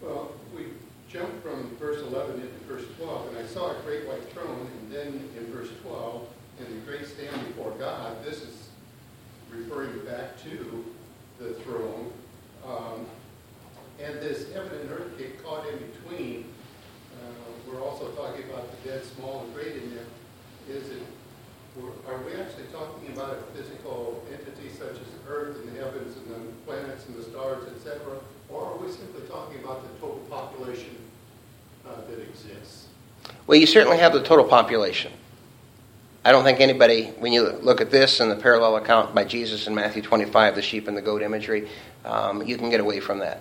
[0.00, 0.64] Well, we
[1.10, 4.92] jump from verse 11 into verse 12, and I saw a great white throne, and
[4.92, 6.26] then in verse 12,
[6.60, 8.24] and the great stand before God.
[8.24, 8.68] This is
[9.50, 10.84] referring back to
[11.38, 12.10] the throne.
[12.66, 13.06] Um,
[14.00, 16.44] and this heaven and earth get caught in between.
[17.14, 20.76] Uh, we're also talking about the dead, small, and great in there.
[20.76, 21.02] Is it,
[22.08, 26.26] are we actually talking about a physical entity such as earth and the heavens and
[26.34, 30.96] the planets and the stars, etc., or are we simply talking about the total population
[31.86, 32.86] uh, that exists?
[33.46, 35.12] Well, you certainly have the total population.
[36.24, 39.66] I don't think anybody, when you look at this and the parallel account by Jesus
[39.66, 41.68] in Matthew 25, the sheep and the goat imagery,
[42.04, 43.40] um, you can get away from that.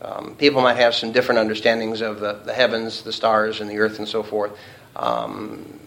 [0.00, 3.78] Um, people might have some different understandings of the, the heavens, the stars, and the
[3.78, 4.56] earth, and so forth.
[4.94, 5.77] Um,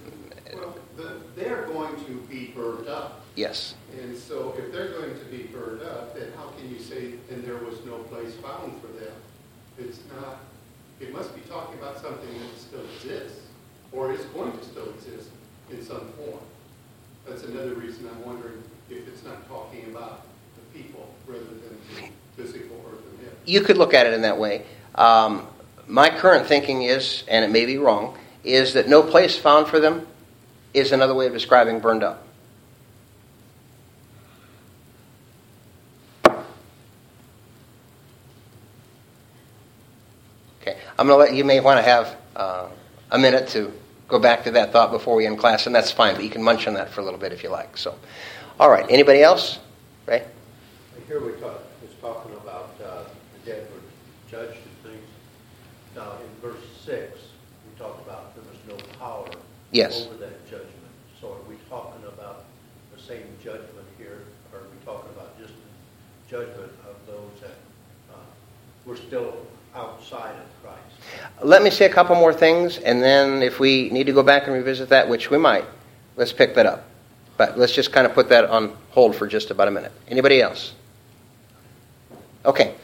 [1.41, 3.21] they're going to be burnt up.
[3.35, 3.75] Yes.
[3.99, 7.13] And so So if they're going to be burned up, then how can you say,
[7.29, 9.13] and there was no place found for them?
[9.77, 10.39] It's not,
[10.99, 13.41] it must be talking about something that still exists,
[13.91, 15.29] or is going to still exist
[15.69, 16.39] in some form.
[17.27, 20.25] That's another reason I'm wondering if it's not talking about
[20.55, 23.37] the people rather than the physical earth and heaven.
[23.45, 24.65] You could look at it in that way.
[24.95, 25.45] Um,
[25.87, 29.79] my current thinking is, and it may be wrong, is that no place found for
[29.79, 30.07] them
[30.73, 32.23] is another way of describing burned up.
[40.61, 42.67] Okay, I'm going to let you may want to have uh,
[43.09, 43.73] a minute to
[44.07, 46.43] go back to that thought before we end class, and that's fine, but you can
[46.43, 47.77] munch on that for a little bit if you like.
[47.77, 47.97] So,
[48.59, 49.59] all right, anybody else?
[50.05, 50.25] Right.
[51.07, 53.03] Here we talk, it's talking about uh,
[53.33, 53.81] the dead were
[54.29, 55.07] judged and things.
[55.95, 57.19] Now, in verse six,
[57.65, 59.27] we talk about there was no power
[59.71, 60.05] Yes.
[60.05, 60.69] over that judgment.
[61.19, 62.43] So are we talking about
[62.93, 67.57] the same judgment here, or are we talking about just the judgment of those that
[68.13, 68.15] uh,
[68.85, 69.35] were still
[69.75, 71.43] outside of Christ?
[71.43, 74.43] Let me say a couple more things, and then if we need to go back
[74.47, 75.65] and revisit that, which we might,
[76.15, 76.85] let's pick that up.
[77.35, 79.91] But let's just kind of put that on hold for just about a minute.
[80.07, 80.73] Anybody else?
[82.45, 82.75] Okay.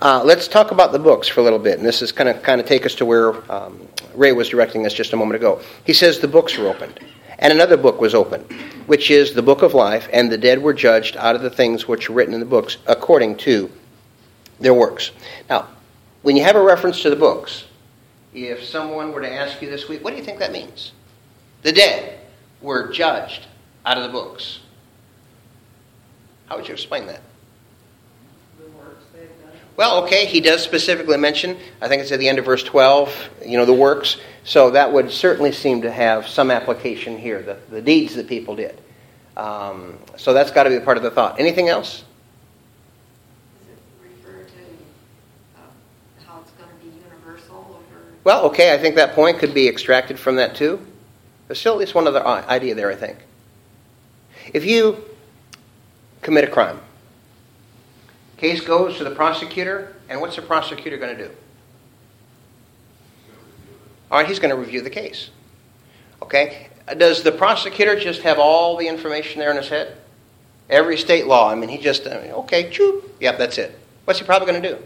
[0.00, 2.42] Uh, let's talk about the books for a little bit, and this is kind of
[2.42, 5.60] kind of take us to where um, Ray was directing us just a moment ago.
[5.84, 7.00] He says the books were opened,
[7.38, 8.50] and another book was opened,
[8.86, 11.86] which is the book of life, and the dead were judged out of the things
[11.86, 13.70] which are written in the books according to
[14.60, 15.10] their works.
[15.48, 15.68] Now,
[16.22, 17.64] when you have a reference to the books,
[18.34, 20.92] if someone were to ask you this week, what do you think that means?
[21.62, 22.20] The dead
[22.60, 23.46] were judged
[23.84, 24.60] out of the books.
[26.46, 27.20] How would you explain that?
[28.58, 29.58] the works they've done.
[29.76, 33.30] Well, okay, he does specifically mention, I think it's at the end of verse 12,
[33.44, 34.16] you know, the works.
[34.42, 38.56] So that would certainly seem to have some application here, the, the deeds that people
[38.56, 38.80] did.
[39.36, 41.38] Um, so that's got to be a part of the thought.
[41.38, 42.04] Anything else?
[43.58, 45.68] Does it refer to um,
[46.26, 48.02] how it's going to be universal over?
[48.24, 50.80] Well, okay, I think that point could be extracted from that too.
[51.48, 53.18] There's still at least one other idea there, I think.
[54.54, 55.04] If you
[56.22, 56.80] commit a crime,
[58.36, 61.30] case goes to the prosecutor, and what's the prosecutor going to do?
[64.10, 65.30] All right, he's going to review the case.
[66.22, 66.68] Okay?
[66.96, 69.96] Does the prosecutor just have all the information there in his head?
[70.70, 71.50] Every state law.
[71.50, 73.08] I mean, he just, okay, choop.
[73.20, 73.78] Yep, that's it.
[74.04, 74.82] What's he probably going to do?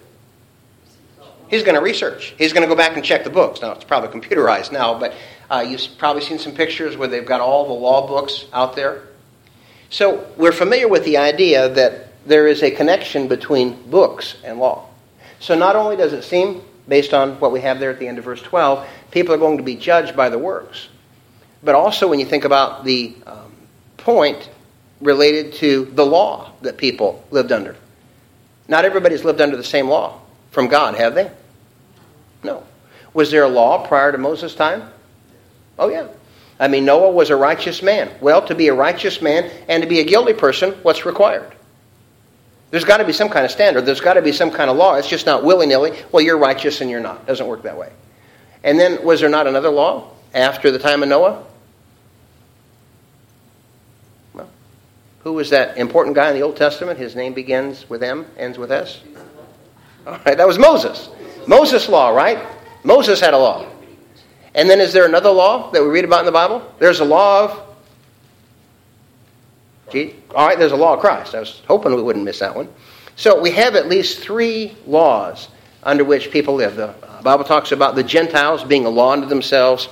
[1.48, 2.34] He's going to research.
[2.38, 3.60] He's going to go back and check the books.
[3.60, 5.14] Now, it's probably computerized now, but
[5.50, 9.02] uh, you've probably seen some pictures where they've got all the law books out there.
[9.90, 14.88] So, we're familiar with the idea that there is a connection between books and law.
[15.38, 18.18] So, not only does it seem, based on what we have there at the end
[18.18, 20.88] of verse 12, people are going to be judged by the works,
[21.62, 23.52] but also when you think about the um,
[23.96, 24.50] point
[25.00, 27.76] related to the law that people lived under.
[28.68, 31.30] Not everybody's lived under the same law from God, have they?
[32.42, 32.64] No.
[33.14, 34.90] Was there a law prior to Moses' time?
[35.78, 36.09] Oh, yeah.
[36.59, 38.11] I mean, Noah was a righteous man.
[38.20, 41.50] Well, to be a righteous man and to be a guilty person, what's required?
[42.70, 43.85] There's got to be some kind of standard.
[43.85, 44.94] There's got to be some kind of law.
[44.94, 45.92] It's just not willy nilly.
[46.12, 47.22] Well, you're righteous and you're not.
[47.22, 47.90] It doesn't work that way.
[48.62, 51.44] And then, was there not another law after the time of Noah?
[54.35, 54.48] Well,
[55.24, 56.98] who was that important guy in the Old Testament?
[56.98, 59.00] His name begins with M, ends with S.
[60.06, 61.09] All right, that was Moses.
[61.46, 62.46] Moses' law, right?
[62.85, 63.66] Moses had a law.
[64.54, 66.62] And then is there another law that we read about in the Bible?
[66.78, 67.69] There's a law of.
[70.35, 71.35] All right, there's a law of Christ.
[71.35, 72.68] I was hoping we wouldn't miss that one.
[73.16, 75.48] So we have at least three laws
[75.83, 76.76] under which people live.
[76.76, 79.88] The Bible talks about the Gentiles being a law unto themselves,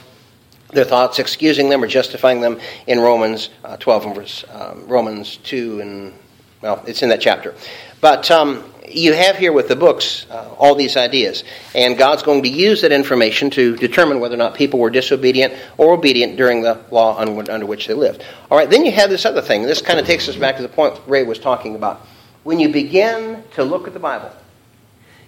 [0.70, 5.38] their thoughts excusing them or justifying them in Romans uh, 12 and verse um, Romans
[5.38, 6.14] 2 and
[6.60, 7.54] well, it's in that chapter.
[8.00, 12.42] But um, you have here with the books uh, all these ideas, and God's going
[12.42, 16.62] to use that information to determine whether or not people were disobedient or obedient during
[16.62, 18.24] the law under, under which they lived.
[18.50, 19.62] All right, then you have this other thing.
[19.62, 22.06] This kind of takes us back to the point Ray was talking about.
[22.44, 24.30] When you begin to look at the Bible,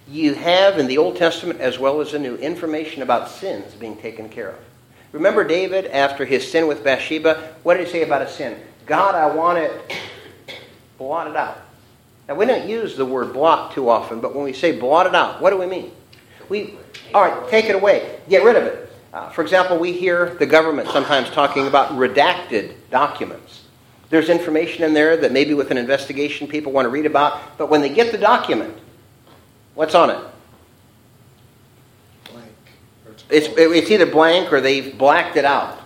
[0.09, 3.97] you have in the Old Testament as well as the New information about sins being
[3.97, 4.59] taken care of.
[5.13, 7.55] Remember David after his sin with Bathsheba?
[7.63, 8.57] What did he say about a sin?
[8.87, 9.73] God, I want it
[10.99, 11.59] blotted out.
[12.31, 15.17] Now, we don't use the word blot too often, but when we say blot it
[15.17, 15.91] out, what do we mean?
[16.49, 16.77] We,
[17.13, 18.93] all right, take it away, get rid of it.
[19.13, 23.65] Uh, for example, we hear the government sometimes talking about redacted documents.
[24.11, 27.69] There's information in there that maybe with an investigation people want to read about, but
[27.69, 28.79] when they get the document,
[29.75, 30.25] what's on it?
[32.31, 32.47] Blank.
[33.29, 35.80] It's, it's either blank or they've blacked it out.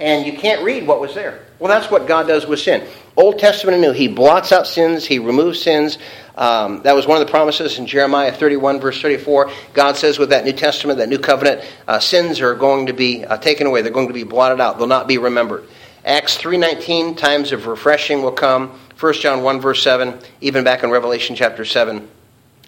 [0.00, 1.44] And you can't read what was there.
[1.58, 2.86] Well, that's what God does with sin.
[3.16, 5.98] Old Testament and New, He blots out sins, He removes sins.
[6.36, 9.50] Um, that was one of the promises in Jeremiah 31, verse 34.
[9.74, 13.26] God says with that New Testament, that new covenant, uh, sins are going to be
[13.26, 13.82] uh, taken away.
[13.82, 14.78] They're going to be blotted out.
[14.78, 15.66] They'll not be remembered.
[16.02, 18.70] Acts 3.19, times of refreshing will come.
[18.98, 22.08] 1 John 1, verse 7, even back in Revelation chapter 7,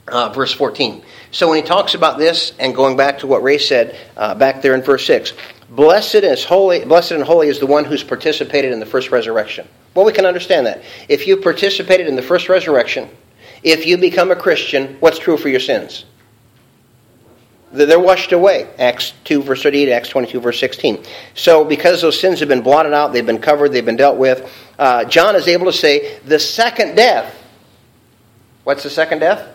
[0.09, 1.03] uh, verse 14.
[1.31, 4.61] So when he talks about this, and going back to what Ray said uh, back
[4.61, 5.33] there in verse 6,
[5.75, 9.67] blessed, holy, blessed and holy is the one who's participated in the first resurrection.
[9.95, 10.83] Well, we can understand that.
[11.09, 13.09] If you participated in the first resurrection,
[13.63, 16.05] if you become a Christian, what's true for your sins?
[17.73, 18.69] They're washed away.
[18.79, 21.05] Acts 2, verse 38, Acts 22, verse 16.
[21.35, 24.53] So, because those sins have been blotted out, they've been covered, they've been dealt with,
[24.79, 27.35] uh, John is able to say the second death.
[28.65, 29.49] What's the second death?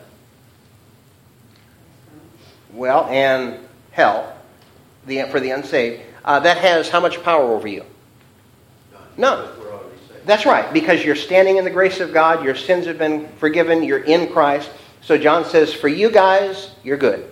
[2.74, 3.60] Well, and
[3.92, 4.36] hell
[5.08, 6.02] the, for the unsaved.
[6.28, 7.86] Uh, that has how much power over you?
[9.16, 9.48] None.
[10.26, 13.82] That's right, because you're standing in the grace of God, your sins have been forgiven,
[13.82, 14.70] you're in Christ.
[15.02, 17.32] So John says, for you guys, you're good.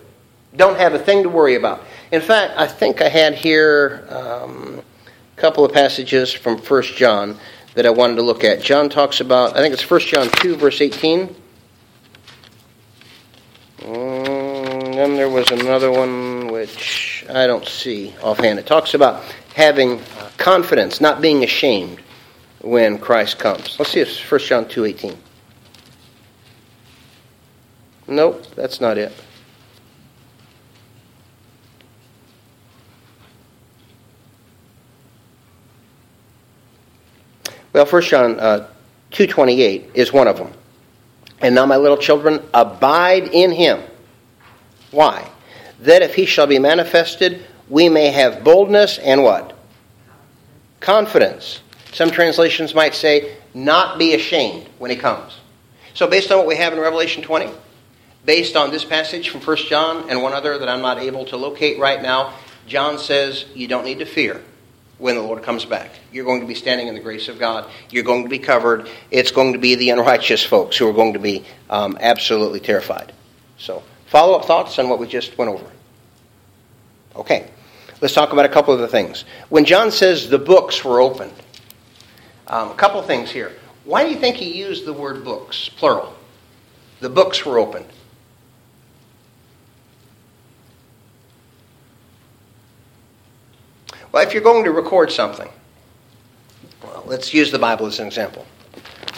[0.56, 1.84] Don't have a thing to worry about.
[2.14, 4.82] In fact, I think I had here um,
[5.36, 7.38] a couple of passages from 1 John
[7.74, 8.62] that I wanted to look at.
[8.62, 11.36] John talks about, I think it's 1 John 2, verse 18.
[13.84, 18.60] And then there was another one which I don't see offhand.
[18.60, 22.00] It talks about having uh, confidence, not being ashamed
[22.62, 23.78] when Christ comes.
[23.80, 25.16] Let's see if it's 1 John 2.18.
[28.08, 29.12] Nope, that's not it.
[37.74, 38.68] Well, 1 John uh,
[39.12, 40.54] 2.28 is one of them.
[41.42, 43.82] And now, my little children, abide in him.
[44.92, 45.30] Why?
[45.86, 49.58] That if he shall be manifested, we may have boldness and what?
[50.80, 51.62] Confidence.
[51.94, 55.40] Some translations might say, not be ashamed when he comes.
[55.94, 57.50] So, based on what we have in Revelation 20,
[58.26, 61.38] based on this passage from 1 John and one other that I'm not able to
[61.38, 62.34] locate right now,
[62.68, 64.42] John says you don't need to fear
[64.98, 65.92] when the Lord comes back.
[66.12, 67.70] You're going to be standing in the grace of God.
[67.90, 68.90] You're going to be covered.
[69.12, 73.14] It's going to be the unrighteous folks who are going to be um, absolutely terrified.
[73.58, 75.72] So, follow up thoughts on what we just went over.
[77.16, 77.48] Okay,
[78.02, 79.26] let's talk about a couple of the things.
[79.50, 81.34] When John says the books were opened,
[82.48, 83.54] um, a couple things here.
[83.86, 86.16] Why do you think he used the word books, plural?
[87.00, 87.86] The books were opened.
[94.12, 95.50] Well, if you're going to record something,
[96.84, 98.46] well, let's use the Bible as an example.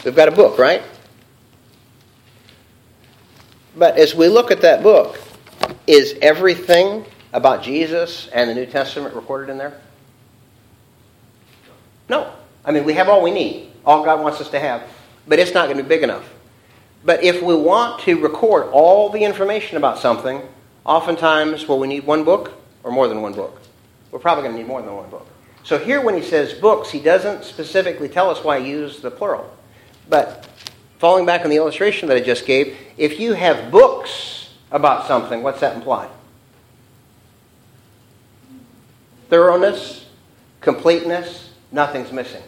[0.04, 0.82] We've got a book, right?
[3.76, 5.20] But as we look at that book,
[5.86, 7.06] is everything
[7.38, 9.80] about Jesus and the New Testament recorded in there?
[12.10, 12.34] No.
[12.66, 14.82] I mean, we have all we need, all God wants us to have,
[15.28, 16.28] but it's not going to be big enough.
[17.06, 20.42] But if we want to record all the information about something,
[20.84, 23.62] oftentimes, will we need one book or more than one book?
[24.12, 25.28] We're probably going to need more than one book.
[25.64, 29.12] So here, when he says books, he doesn't specifically tell us why he used the
[29.12, 29.56] plural.
[30.10, 30.50] But
[30.98, 35.44] falling back on the illustration that I just gave, if you have books about something,
[35.44, 36.10] what's that imply?
[39.30, 40.06] Thoroughness,
[40.62, 42.44] completeness, nothing's missing.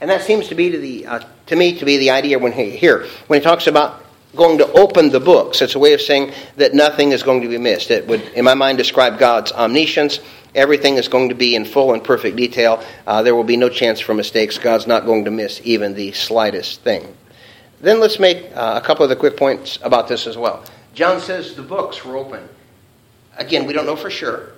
[0.00, 2.52] And that seems to be to the uh, to me to be the idea when
[2.52, 5.62] he here when he talks about going to open the books.
[5.62, 7.90] It's a way of saying that nothing is going to be missed.
[7.90, 10.20] It would, in my mind, describe God's omniscience.
[10.54, 12.82] Everything is going to be in full and perfect detail.
[13.06, 14.58] Uh, there will be no chance for mistakes.
[14.58, 17.16] God's not going to miss even the slightest thing.
[17.80, 20.64] Then let's make uh, a couple of the quick points about this as well.
[20.94, 22.48] John says the books were open.
[23.36, 24.53] Again, we don't know for sure.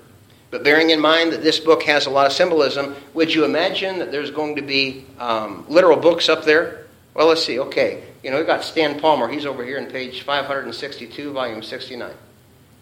[0.56, 3.98] But bearing in mind that this book has a lot of symbolism, would you imagine
[3.98, 6.86] that there's going to be um, literal books up there?
[7.12, 7.60] Well, let's see.
[7.60, 9.28] Okay, you know, we've got Stan Palmer.
[9.28, 12.08] He's over here in page 562, volume 69.
[12.08, 12.18] Think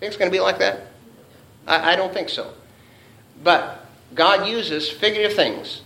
[0.03, 0.87] it's going to be like that?
[1.67, 2.53] I, I don't think so.
[3.43, 3.85] But
[4.15, 5.83] God uses figurative things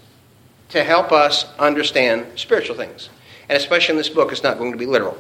[0.69, 3.09] to help us understand spiritual things.
[3.49, 5.17] And especially in this book, it's not going to be literal.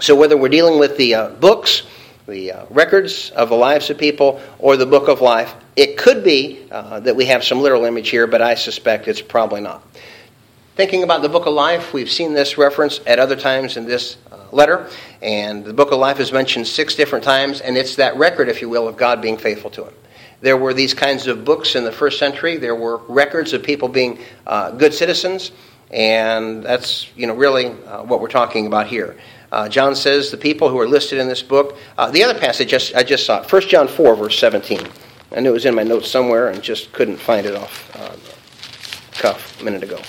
[0.00, 1.84] So whether we're dealing with the uh, books,
[2.26, 6.22] the uh, records of the lives of people, or the book of life, it could
[6.22, 9.82] be uh, that we have some literal image here, but I suspect it's probably not.
[10.76, 14.16] Thinking about the book of life, we've seen this reference at other times in this
[14.30, 14.88] uh, letter,
[15.22, 18.60] and the book of life is mentioned six different times, and it's that record, if
[18.60, 19.94] you will, of God being faithful to him.
[20.40, 22.56] There were these kinds of books in the first century.
[22.56, 25.52] There were records of people being uh, good citizens,
[25.90, 29.16] and that's you know really uh, what we're talking about here.
[29.52, 31.78] Uh, John says the people who are listed in this book.
[31.96, 34.80] Uh, the other passage I just saw, 1 John 4, verse 17.
[35.34, 37.90] I knew it was in my notes somewhere and just couldn't find it off.
[37.96, 38.14] Uh,
[39.24, 40.00] cuff a minute ago.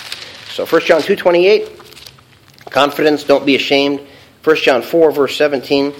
[0.50, 4.00] So 1 John 2.28, confidence, don't be ashamed.
[4.44, 5.94] 1 John 4, verse 17,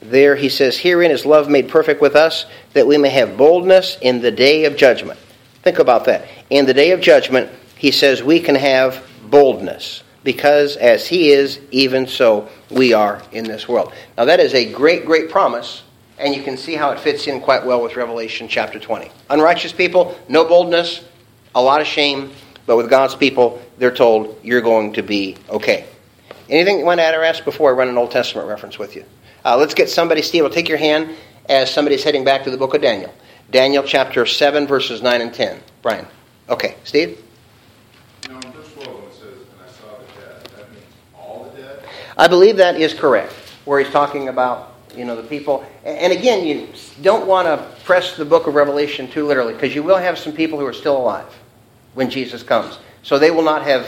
[0.00, 3.98] there he says, Herein is love made perfect with us, that we may have boldness
[4.00, 5.18] in the day of judgment.
[5.62, 6.26] Think about that.
[6.50, 11.60] In the day of judgment, he says we can have boldness because as he is,
[11.70, 13.92] even so we are in this world.
[14.18, 15.82] Now, that is a great, great promise,
[16.18, 19.10] and you can see how it fits in quite well with Revelation chapter 20.
[19.30, 21.04] Unrighteous people, no boldness,
[21.54, 22.30] a lot of shame,
[22.66, 25.86] but with God's people, they're told, you're going to be okay.
[26.48, 28.96] Anything you want to add or ask before I run an Old Testament reference with
[28.96, 29.04] you?
[29.44, 31.10] Uh, let's get somebody, Steve, will take your hand
[31.48, 33.12] as somebody's heading back to the book of Daniel.
[33.50, 35.60] Daniel chapter 7, verses 9 and 10.
[35.82, 36.06] Brian.
[36.48, 37.22] Okay, Steve?
[38.28, 40.56] No, in this world says, and I saw the death.
[40.56, 41.84] That means all the dead.
[42.16, 43.32] I believe that is correct,
[43.64, 45.64] where he's talking about you know the people.
[45.84, 46.68] And again, you
[47.02, 50.32] don't want to press the book of Revelation too literally, because you will have some
[50.32, 51.32] people who are still alive
[51.94, 52.78] when Jesus comes.
[53.02, 53.86] So they will not have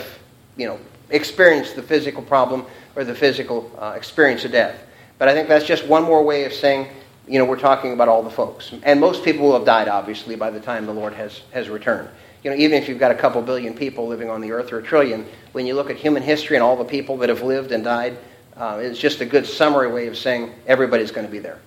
[0.56, 0.78] you know
[1.10, 2.64] experienced the physical problem
[2.96, 4.78] or the physical uh, experience of death.
[5.18, 6.88] But I think that's just one more way of saying
[7.26, 10.36] you know we're talking about all the folks, and most people will have died obviously
[10.36, 12.08] by the time the Lord has has returned
[12.42, 14.78] you know, even if you've got a couple billion people living on the earth or
[14.78, 17.72] a trillion, when you look at human history and all the people that have lived
[17.72, 18.16] and died,
[18.58, 21.60] uh, it's just a good summary way of saying everybody's going to be there.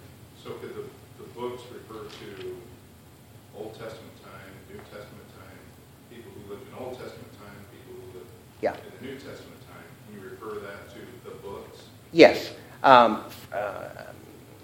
[0.43, 0.83] So could the,
[1.23, 2.57] the books refer to
[3.55, 5.57] Old Testament time, New Testament time,
[6.09, 8.29] people who lived in Old Testament time, people who lived
[8.61, 8.73] yeah.
[8.73, 9.83] in the New Testament time?
[10.05, 11.79] Can you refer that to the books?
[12.11, 12.51] Yes.
[12.83, 13.23] Um,
[13.53, 13.89] uh,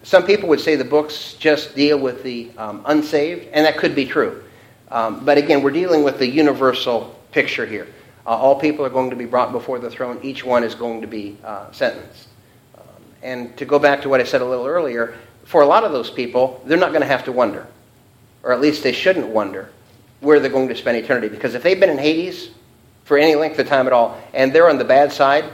[0.03, 3.95] some people would say the books just deal with the um, unsaved, and that could
[3.95, 4.43] be true.
[4.89, 7.88] Um, but again, we're dealing with the universal picture here.
[8.28, 10.19] Uh, all people are going to be brought before the throne.
[10.21, 12.28] Each one is going to be uh, sentenced.
[12.78, 12.84] Um,
[13.23, 15.15] and to go back to what I said a little earlier,
[15.45, 17.65] for a lot of those people, they're not going to have to wonder,
[18.43, 19.69] or at least they shouldn't wonder,
[20.19, 21.30] where they're going to spend eternity.
[21.30, 22.49] Because if they've been in Hades
[23.05, 25.45] for any length of time at all, and they're on the bad side,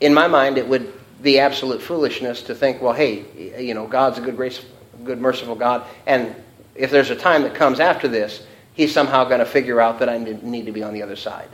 [0.00, 3.24] in my mind, it would be absolute foolishness to think, well, hey,
[3.58, 4.62] you know, God's a good, grace,
[5.04, 6.36] good, merciful God, and
[6.74, 8.44] if there's a time that comes after this,
[8.74, 11.48] he's somehow going to figure out that I need to be on the other side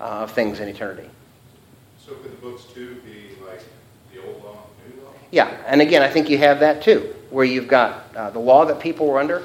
[0.00, 1.10] uh, of things in eternity.
[1.98, 3.62] So could the books too be like
[4.12, 5.10] the old law, new law?
[5.32, 8.64] Yeah, and again, I think you have that too, where you've got uh, the law
[8.66, 9.42] that people were under,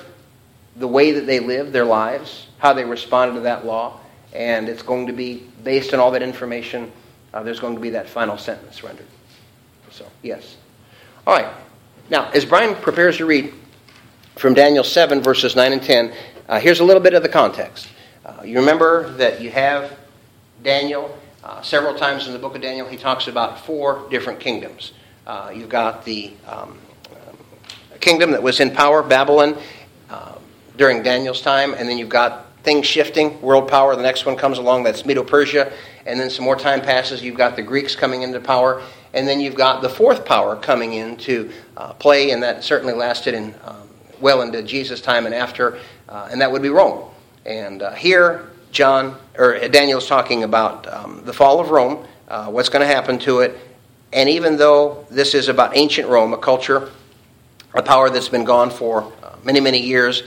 [0.76, 4.00] the way that they lived their lives, how they responded to that law,
[4.34, 6.92] and it's going to be based on all that information.
[7.34, 9.08] Uh, there's going to be that final sentence rendered.
[9.90, 10.56] So, yes.
[11.28, 11.52] All right.
[12.10, 13.54] Now, as Brian prepares to read,
[14.36, 16.14] from Daniel 7, verses 9 and 10.
[16.52, 17.88] Uh, here's a little bit of the context.
[18.26, 19.98] Uh, you remember that you have
[20.62, 21.18] Daniel.
[21.46, 24.92] Uh, several times in the book of Daniel, he talks about four different kingdoms.
[25.26, 26.78] Uh, you've got the um,
[28.02, 29.58] kingdom that was in power, Babylon,
[30.10, 30.36] uh,
[30.76, 33.96] during Daniel's time, and then you've got things shifting, world power.
[33.96, 35.72] The next one comes along, that's Medo Persia,
[36.06, 38.84] and then some more time passes, you've got the Greeks coming into power,
[39.14, 43.36] and then you've got the fourth power coming into uh, play, and that certainly lasted
[43.36, 43.88] in um,
[44.20, 45.80] well into Jesus' time and after,
[46.12, 47.10] uh, and that would be Rome.
[47.46, 52.48] And uh, here, John or Daniel is talking about um, the fall of Rome, uh,
[52.48, 53.58] what's going to happen to it,
[54.14, 56.92] and even though this is about ancient Rome, a culture,
[57.74, 60.24] a power that's been gone for uh, many, many years,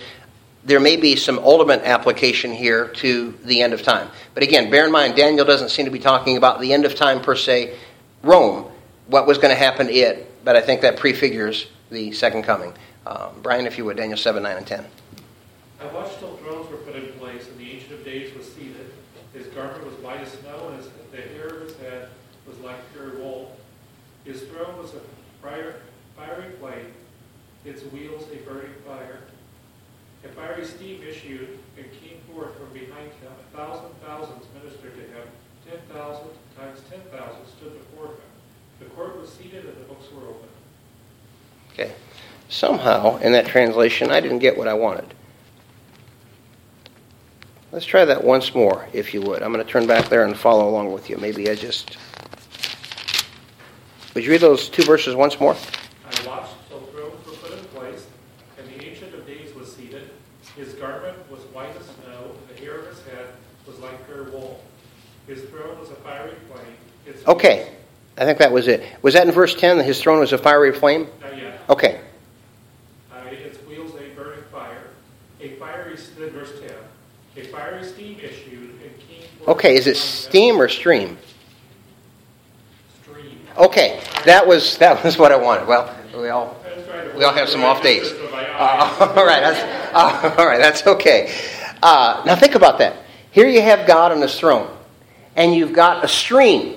[0.64, 4.08] there may be some ultimate application here to the end of time.
[4.32, 6.94] But again, bear in mind, Daniel doesn't seem to be talking about the end of
[6.94, 7.76] time per se,
[8.22, 8.64] Rome,
[9.08, 12.72] what was going to happen to it, but I think that prefigures the second coming.
[13.06, 14.86] Um, Brian, if you would, Daniel 7, 9, and 10.
[15.84, 18.90] I watched till thrones were put in place, and the Ancient of Days was seated.
[19.34, 22.08] His garment was white as snow, and his, the hair of his head
[22.46, 23.54] was like pure wool.
[24.24, 25.00] His throne was a
[25.42, 25.82] fire,
[26.16, 26.92] fiery flame,
[27.66, 29.18] its wheels a burning fire.
[30.24, 33.32] A fiery steam issued and came forth from behind him.
[33.52, 35.28] A thousand thousands ministered to him.
[35.68, 38.30] Ten thousand times ten thousand stood before him.
[38.78, 40.48] The court was seated and the books were open.
[41.74, 41.92] Okay
[42.48, 45.12] somehow in that translation, I didn't get what I wanted.
[47.74, 49.42] Let's try that once more, if you would.
[49.42, 51.16] I'm going to turn back there and follow along with you.
[51.16, 51.96] Maybe I just.
[54.14, 55.56] Would you read those two verses once more?
[55.56, 58.06] I watched till thrones was put in place,
[58.58, 60.10] and the Ancient of Days was seated.
[60.54, 63.26] His garment was white as snow, and the hair of his head
[63.66, 64.62] was like pure wool.
[65.26, 66.76] His throne was a fiery flame.
[67.06, 67.72] Its okay.
[68.16, 68.84] I think that was it.
[69.02, 71.08] Was that in verse 10 that his throne was a fiery flame?
[71.20, 71.60] Not yet.
[71.68, 72.00] Okay.
[76.44, 76.70] verse 10.
[77.36, 81.18] A fiery steam issued and came Okay, is it steam or stream?
[83.02, 83.38] Stream.
[83.58, 85.68] Okay, that was that was what I wanted.
[85.68, 86.56] Well, we all
[87.14, 88.10] we all have some off days.
[88.10, 90.58] Uh, all right, that's uh, all right.
[90.58, 91.34] That's okay.
[91.82, 92.96] Uh, now think about that.
[93.32, 94.74] Here you have God on his throne,
[95.36, 96.76] and you've got a stream.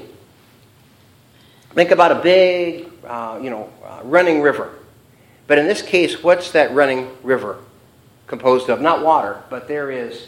[1.73, 4.73] Think about a big, uh, you know, uh, running river.
[5.45, 7.59] But in this case, what's that running river
[8.25, 8.81] composed of?
[8.81, 10.27] Not water, but there is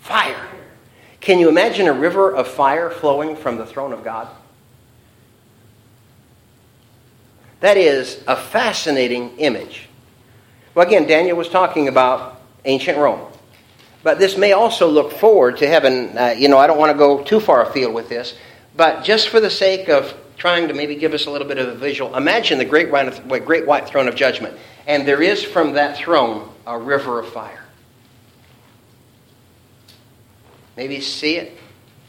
[0.00, 0.48] fire.
[1.20, 4.28] Can you imagine a river of fire flowing from the throne of God?
[7.60, 9.88] That is a fascinating image.
[10.74, 13.20] Well, again, Daniel was talking about ancient Rome.
[14.04, 16.16] But this may also look forward to heaven.
[16.16, 18.34] Uh, you know, I don't want to go too far afield with this,
[18.76, 21.66] but just for the sake of trying to maybe give us a little bit of
[21.66, 24.56] a visual, imagine the great great white throne of judgment.
[24.86, 27.57] And there is from that throne a river of fire.
[30.78, 31.58] Maybe see it,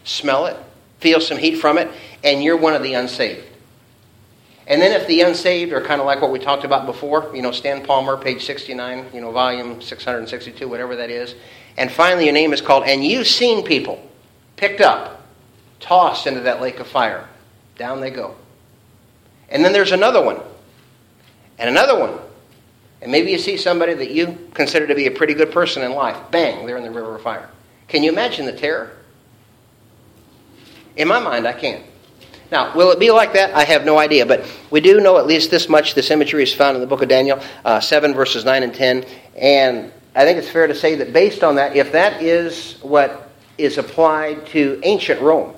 [0.03, 0.55] smell it,
[0.99, 1.89] feel some heat from it,
[2.24, 3.47] and you're one of the unsaved.
[4.67, 7.41] And then if the unsaved are kind of like what we talked about before, you
[7.41, 11.34] know, Stan Palmer, page 69, you know, volume 662, whatever that is.
[11.78, 14.07] And finally, your name is called, and you've seen people
[14.55, 15.26] picked up,
[15.80, 17.28] tossed into that lake of fire.
[17.76, 18.36] Down they go.
[19.49, 20.39] And then there's another one,
[21.57, 22.20] and another one.
[23.01, 25.93] And maybe you see somebody that you consider to be a pretty good person in
[25.93, 26.17] life.
[26.30, 27.49] Bang, they're in the river of fire.
[27.89, 28.91] Can you imagine the terror?
[30.95, 31.83] In my mind, I can't.
[32.51, 33.53] Now, will it be like that?
[33.53, 34.25] I have no idea.
[34.25, 35.95] But we do know at least this much.
[35.95, 39.05] This imagery is found in the book of Daniel, uh, 7, verses 9 and 10.
[39.35, 43.31] And I think it's fair to say that based on that, if that is what
[43.57, 45.55] is applied to ancient Rome,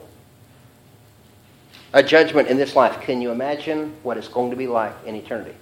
[1.93, 5.15] a judgment in this life, can you imagine what it's going to be like in
[5.15, 5.55] eternity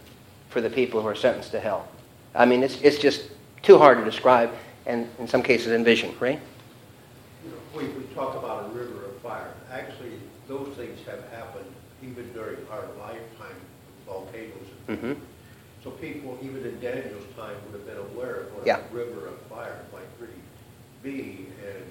[0.50, 1.88] for the people who are sentenced to hell?
[2.36, 3.30] I mean, it's, it's just
[3.64, 4.52] too hard to describe
[4.86, 6.40] and in some cases envision, right?
[7.76, 9.52] We, we talk about a river of fire.
[9.72, 10.14] Actually,
[10.48, 11.66] those things have happened
[12.02, 13.56] even during our lifetime,
[14.06, 14.68] volcanoes.
[14.88, 15.14] Mm-hmm.
[15.84, 18.80] So people, even in Daniel's time, would have been aware of what Yeah.
[18.80, 20.34] a river of fire might really
[21.04, 21.84] be, and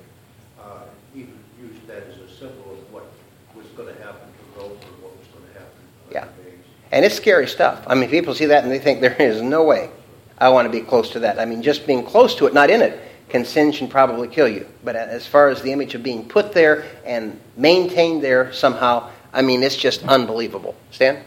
[0.60, 0.80] uh,
[1.14, 3.06] even used that as a symbol of what
[3.54, 5.78] was going to happen to Rome or what was going to happen.
[6.10, 6.24] Yeah.
[6.44, 6.58] days.
[6.92, 7.84] And it's scary stuff.
[7.86, 9.90] I mean, people see that and they think there is no way
[10.38, 11.38] I want to be close to that.
[11.38, 14.48] I mean, just being close to it, not in it, can singe and probably kill
[14.48, 14.66] you.
[14.84, 19.42] But as far as the image of being put there and maintained there somehow, I
[19.42, 20.74] mean, it's just unbelievable.
[20.90, 21.22] Stan?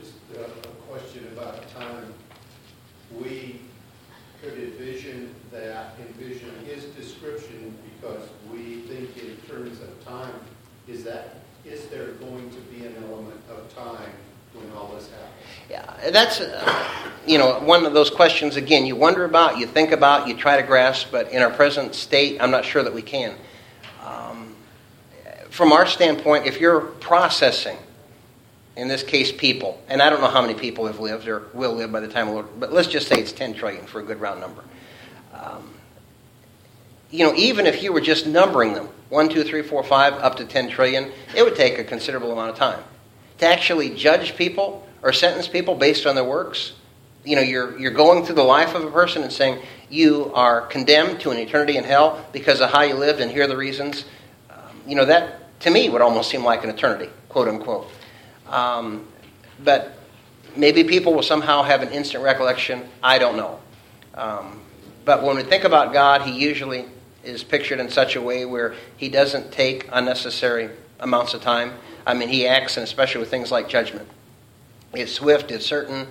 [0.00, 2.14] Just uh, a question about time.
[3.18, 3.60] We
[4.40, 10.34] could envision that, envision his description because we think in terms of time.
[10.88, 14.10] Is that, is there going to be an element of time
[14.54, 15.59] when all this happens?
[15.70, 16.42] Yeah, that's,
[17.24, 20.60] you know, one of those questions, again, you wonder about, you think about, you try
[20.60, 23.36] to grasp, but in our present state, I'm not sure that we can.
[24.04, 24.56] Um,
[25.48, 27.76] from our standpoint, if you're processing,
[28.74, 31.74] in this case, people, and I don't know how many people have lived or will
[31.74, 34.20] live by the time, of, but let's just say it's 10 trillion for a good
[34.20, 34.64] round number.
[35.32, 35.72] Um,
[37.12, 40.36] you know, even if you were just numbering them, 1, 2, 3, 4, 5, up
[40.38, 42.82] to 10 trillion, it would take a considerable amount of time.
[43.38, 46.72] To actually judge people or sentence people based on their works,
[47.24, 50.62] you know, you're, you're going through the life of a person and saying you are
[50.62, 53.56] condemned to an eternity in hell because of how you lived and here are the
[53.56, 54.04] reasons.
[54.50, 57.88] Um, you know, that to me would almost seem like an eternity, quote unquote.
[58.48, 59.06] Um,
[59.62, 59.92] but
[60.56, 62.88] maybe people will somehow have an instant recollection.
[63.02, 63.60] I don't know.
[64.14, 64.60] Um,
[65.04, 66.86] but when we think about God, He usually
[67.22, 71.74] is pictured in such a way where He doesn't take unnecessary amounts of time.
[72.06, 74.08] I mean, He acts, and especially with things like judgment.
[74.92, 76.08] It's swift, it's certain,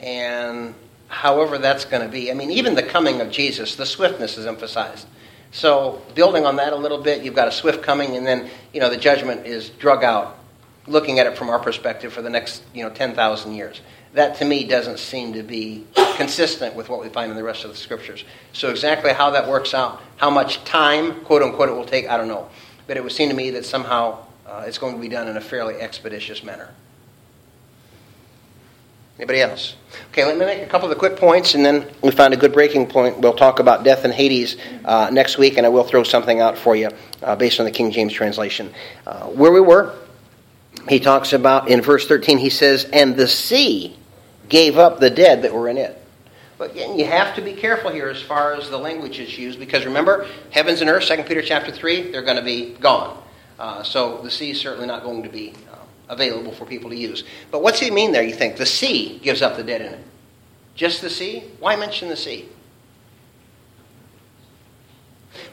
[0.00, 0.74] and
[1.08, 2.30] however that's going to be.
[2.30, 5.06] I mean, even the coming of Jesus, the swiftness is emphasized.
[5.50, 8.80] So, building on that a little bit, you've got a swift coming, and then you
[8.80, 10.38] know the judgment is drug out.
[10.86, 13.82] Looking at it from our perspective for the next you know ten thousand years,
[14.14, 17.64] that to me doesn't seem to be consistent with what we find in the rest
[17.64, 18.24] of the scriptures.
[18.52, 22.16] So, exactly how that works out, how much time, quote unquote, it will take, I
[22.16, 22.48] don't know.
[22.86, 25.36] But it would seem to me that somehow uh, it's going to be done in
[25.36, 26.70] a fairly expeditious manner.
[29.22, 29.76] Anybody else?
[30.08, 32.36] Okay, let me make a couple of the quick points, and then we find a
[32.36, 33.20] good breaking point.
[33.20, 36.58] We'll talk about death and Hades uh, next week, and I will throw something out
[36.58, 36.90] for you
[37.22, 38.74] uh, based on the King James translation.
[39.06, 39.94] Uh, where we were,
[40.88, 43.96] he talks about in verse 13, he says, And the sea
[44.48, 46.04] gave up the dead that were in it.
[46.58, 49.60] But again, you have to be careful here as far as the language is used,
[49.60, 53.22] because remember, heavens and earth, 2 Peter chapter 3, they're going to be gone.
[53.56, 55.54] Uh, so the sea is certainly not going to be
[56.12, 57.24] available for people to use.
[57.50, 58.56] But what's he mean there, you think?
[58.56, 60.04] The sea gives up the dead in it.
[60.74, 61.44] Just the sea?
[61.58, 62.48] Why mention the sea?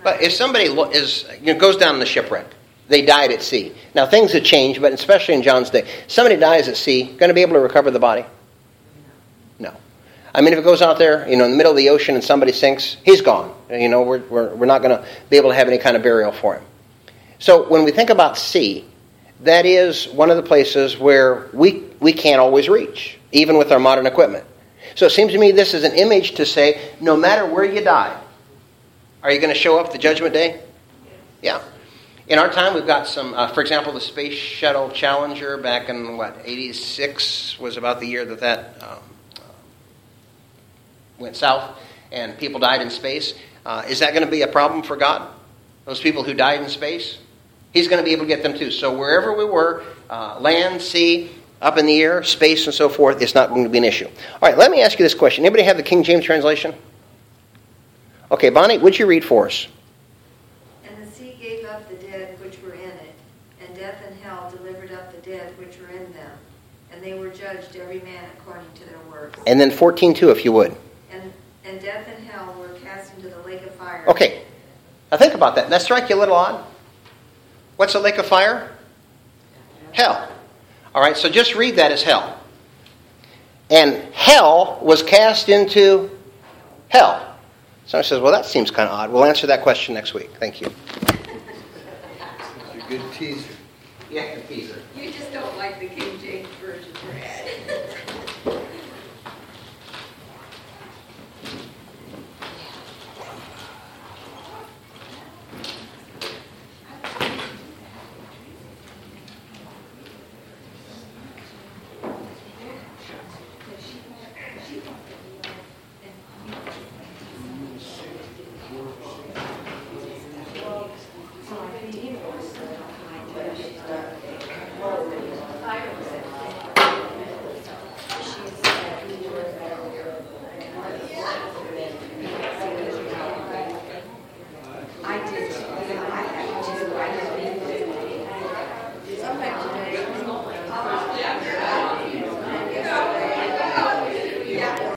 [0.03, 2.45] But if somebody is, you know, goes down in the shipwreck,
[2.89, 3.73] they died at sea.
[3.95, 7.33] Now things have changed, but especially in John's day, somebody dies at sea, going to
[7.33, 8.25] be able to recover the body?
[9.59, 9.73] No.
[10.33, 12.15] I mean, if it goes out there, you know, in the middle of the ocean
[12.15, 13.53] and somebody sinks, he's gone.
[13.69, 16.03] You know, we're, we're, we're not going to be able to have any kind of
[16.03, 16.63] burial for him.
[17.39, 18.85] So when we think about sea,
[19.41, 23.79] that is one of the places where we, we can't always reach, even with our
[23.79, 24.45] modern equipment.
[24.95, 27.83] So it seems to me this is an image to say no matter where you
[27.83, 28.19] die,
[29.23, 30.61] are you going to show up the judgment day?
[31.41, 31.61] Yeah.
[32.27, 36.15] In our time, we've got some, uh, for example, the Space Shuttle Challenger back in,
[36.15, 38.99] what, 86 was about the year that that um,
[41.17, 41.77] went south
[42.11, 43.33] and people died in space.
[43.65, 45.31] Uh, is that going to be a problem for God?
[45.85, 47.17] Those people who died in space?
[47.73, 48.71] He's going to be able to get them too.
[48.71, 53.21] So wherever we were, uh, land, sea, up in the air, space, and so forth,
[53.21, 54.07] it's not going to be an issue.
[54.07, 55.45] All right, let me ask you this question.
[55.45, 56.73] Anybody have the King James translation?
[58.31, 59.67] Okay, Bonnie, would you read for us?
[60.85, 63.15] And the sea gave up the dead which were in it,
[63.65, 66.31] and death and hell delivered up the dead which were in them.
[66.91, 69.39] And they were judged every man according to their works.
[69.45, 70.75] And then 14.2, if you would.
[71.11, 71.33] And,
[71.65, 74.05] and death and hell were cast into the lake of fire.
[74.07, 74.43] Okay,
[75.11, 75.69] now think about that.
[75.69, 76.65] That strike you a little odd?
[77.79, 78.69] What's a lake of fire?
[79.93, 80.29] Hell.
[80.93, 82.37] All right, so just read that as hell.
[83.69, 86.09] And hell was cast into
[86.89, 87.37] hell.
[87.85, 89.13] Someone says, well, that seems kind of odd.
[89.13, 90.29] We'll answer that question next week.
[90.41, 90.69] Thank you.
[90.97, 93.47] It's a good teaser.
[94.11, 94.75] Yeah, teaser.
[94.88, 94.88] You